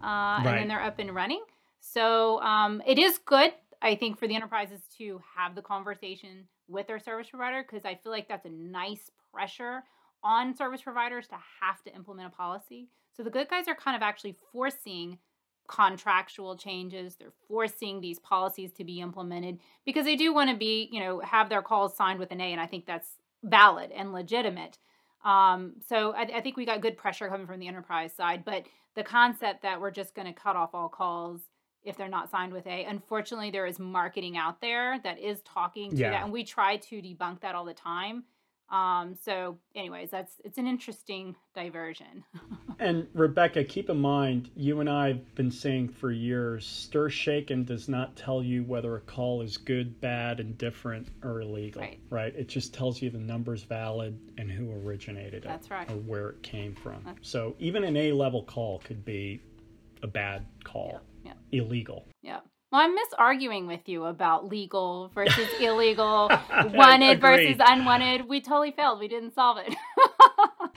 Uh, 0.02 0.06
right. 0.06 0.44
And 0.46 0.58
then 0.58 0.68
they're 0.68 0.82
up 0.82 0.98
and 0.98 1.14
running. 1.14 1.44
So 1.80 2.40
um, 2.40 2.82
it 2.86 2.98
is 2.98 3.18
good, 3.18 3.52
I 3.80 3.94
think, 3.94 4.18
for 4.18 4.26
the 4.26 4.34
enterprises 4.34 4.80
to 4.98 5.20
have 5.36 5.54
the 5.54 5.62
conversation 5.62 6.48
with 6.68 6.86
their 6.86 6.98
service 6.98 7.30
provider 7.30 7.62
because 7.62 7.84
I 7.84 7.94
feel 7.94 8.12
like 8.12 8.28
that's 8.28 8.46
a 8.46 8.50
nice 8.50 9.10
pressure 9.32 9.84
on 10.24 10.56
service 10.56 10.82
providers 10.82 11.26
to 11.28 11.36
have 11.60 11.82
to 11.84 11.94
implement 11.94 12.28
a 12.28 12.36
policy 12.36 12.88
So 13.16 13.22
the 13.22 13.30
good 13.30 13.48
guys 13.48 13.68
are 13.68 13.74
kind 13.74 13.96
of 13.96 14.02
actually 14.02 14.36
forcing 14.52 15.18
contractual 15.68 16.56
changes. 16.56 17.16
They're 17.16 17.32
forcing 17.48 18.00
these 18.00 18.18
policies 18.18 18.72
to 18.74 18.84
be 18.84 19.00
implemented 19.00 19.58
because 19.84 20.04
they 20.04 20.16
do 20.16 20.32
want 20.32 20.50
to 20.50 20.56
be, 20.56 20.88
you 20.92 21.00
know, 21.00 21.20
have 21.20 21.48
their 21.48 21.62
calls 21.62 21.96
signed 21.96 22.18
with 22.18 22.30
an 22.30 22.40
A. 22.40 22.52
And 22.52 22.60
I 22.60 22.66
think 22.66 22.86
that's 22.86 23.08
valid 23.42 23.90
and 23.92 24.12
legitimate. 24.12 24.78
Um, 25.24 25.74
so 25.88 26.12
I, 26.14 26.22
I 26.22 26.40
think 26.40 26.56
we 26.56 26.64
got 26.64 26.80
good 26.80 26.96
pressure 26.96 27.28
coming 27.28 27.46
from 27.46 27.60
the 27.60 27.68
enterprise 27.68 28.12
side. 28.12 28.44
But 28.44 28.64
the 28.94 29.02
concept 29.02 29.62
that 29.62 29.80
we're 29.80 29.90
just 29.90 30.14
going 30.14 30.26
to 30.26 30.32
cut 30.32 30.56
off 30.56 30.74
all 30.74 30.88
calls 30.88 31.40
if 31.84 31.96
they're 31.96 32.08
not 32.08 32.30
signed 32.30 32.52
with 32.52 32.66
A, 32.66 32.84
unfortunately, 32.84 33.50
there 33.50 33.66
is 33.66 33.78
marketing 33.78 34.36
out 34.36 34.60
there 34.60 35.00
that 35.02 35.18
is 35.18 35.40
talking 35.42 35.90
to 35.90 35.96
Yeah. 35.96 36.10
that. 36.10 36.22
And 36.24 36.32
we 36.32 36.44
try 36.44 36.76
to 36.76 37.02
debunk 37.02 37.40
that 37.40 37.54
all 37.54 37.64
the 37.64 37.74
time. 37.74 38.24
Um, 38.72 39.14
so, 39.22 39.58
anyways, 39.76 40.10
that's 40.10 40.40
it's 40.44 40.58
an 40.58 40.66
interesting 40.66 41.36
diversion. 41.54 42.24
And 42.78 43.06
Rebekah, 43.14 43.62
keep 43.64 43.90
in 43.90 43.98
mind, 44.00 44.50
you 44.56 44.80
and 44.80 44.90
I 44.90 45.08
have 45.08 45.34
been 45.36 45.52
saying 45.52 45.90
for 45.90 46.10
years, 46.10 46.66
STIR/SHAKEN 46.66 47.64
does 47.64 47.88
not 47.88 48.16
tell 48.16 48.42
you 48.42 48.64
whether 48.64 48.96
a 48.96 49.00
call 49.02 49.40
is 49.42 49.56
good, 49.56 50.00
bad, 50.00 50.40
indifferent, 50.40 51.06
or 51.22 51.42
illegal. 51.42 51.86
Right. 52.10 52.34
It 52.34 52.48
just 52.48 52.74
tells 52.74 53.00
you 53.00 53.08
the 53.08 53.18
number's 53.18 53.62
valid 53.62 54.18
and 54.36 54.50
who 54.50 54.72
originated 54.72 55.44
it. 55.44 55.48
That's 55.48 55.70
right. 55.70 55.88
Or 55.88 55.94
where 55.94 56.30
it 56.30 56.42
came 56.42 56.74
from. 56.74 57.04
That's- 57.04 57.28
So 57.28 57.54
even 57.60 57.84
an 57.84 57.96
A 57.96 58.10
level 58.10 58.42
call 58.42 58.80
could 58.80 59.04
be 59.04 59.40
a 60.02 60.08
bad 60.08 60.44
call, 60.64 61.02
yeah. 61.24 61.34
illegal. 61.52 62.08
Yeah. 62.20 62.40
Well, 62.72 62.80
I 62.80 62.88
miss 62.88 63.08
arguing 63.18 63.66
with 63.66 63.86
you 63.86 64.06
about 64.06 64.48
legal 64.48 65.10
versus 65.14 65.46
illegal, 65.60 66.30
wanted 66.72 67.20
versus 67.20 67.56
unwanted. 67.60 68.26
We 68.26 68.40
totally 68.40 68.70
failed. 68.70 68.98
We 68.98 69.08
didn't 69.08 69.34
solve 69.34 69.58
it. 69.58 69.74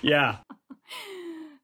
Yeah. 0.01 0.38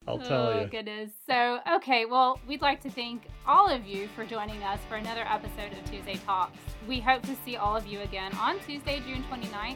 I'll 0.07 0.17
tell 0.17 0.53
you. 0.53 0.59
oh, 0.59 0.61
you. 0.61 0.67
goodness. 0.67 1.11
So, 1.29 1.59
okay, 1.75 2.05
well, 2.05 2.39
we'd 2.47 2.61
like 2.61 2.81
to 2.81 2.89
thank 2.89 3.27
all 3.45 3.69
of 3.69 3.85
you 3.85 4.07
for 4.15 4.25
joining 4.25 4.63
us 4.63 4.79
for 4.89 4.95
another 4.95 5.25
episode 5.27 5.77
of 5.77 5.91
Tuesday 5.91 6.15
Talks. 6.25 6.57
We 6.87 6.99
hope 7.01 7.21
to 7.23 7.35
see 7.45 7.57
all 7.57 7.75
of 7.75 7.85
you 7.85 7.99
again 7.99 8.33
on 8.39 8.57
Tuesday, 8.61 9.01
June 9.05 9.23
29th, 9.29 9.75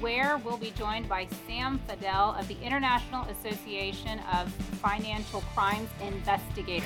where 0.00 0.36
we'll 0.44 0.58
be 0.58 0.70
joined 0.72 1.08
by 1.08 1.26
Sam 1.46 1.80
Fidel 1.88 2.36
of 2.38 2.46
the 2.46 2.60
International 2.60 3.24
Association 3.24 4.20
of 4.32 4.52
Financial 4.52 5.40
Crimes 5.54 5.88
Investigators 6.02 6.84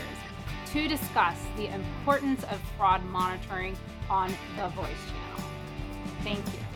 to 0.72 0.86
discuss 0.86 1.38
the 1.56 1.72
importance 1.74 2.44
of 2.44 2.60
fraud 2.76 3.04
monitoring 3.06 3.76
on 4.10 4.28
the 4.56 4.68
voice 4.68 4.88
channel. 5.06 5.50
Thank 6.22 6.44
you. 6.46 6.67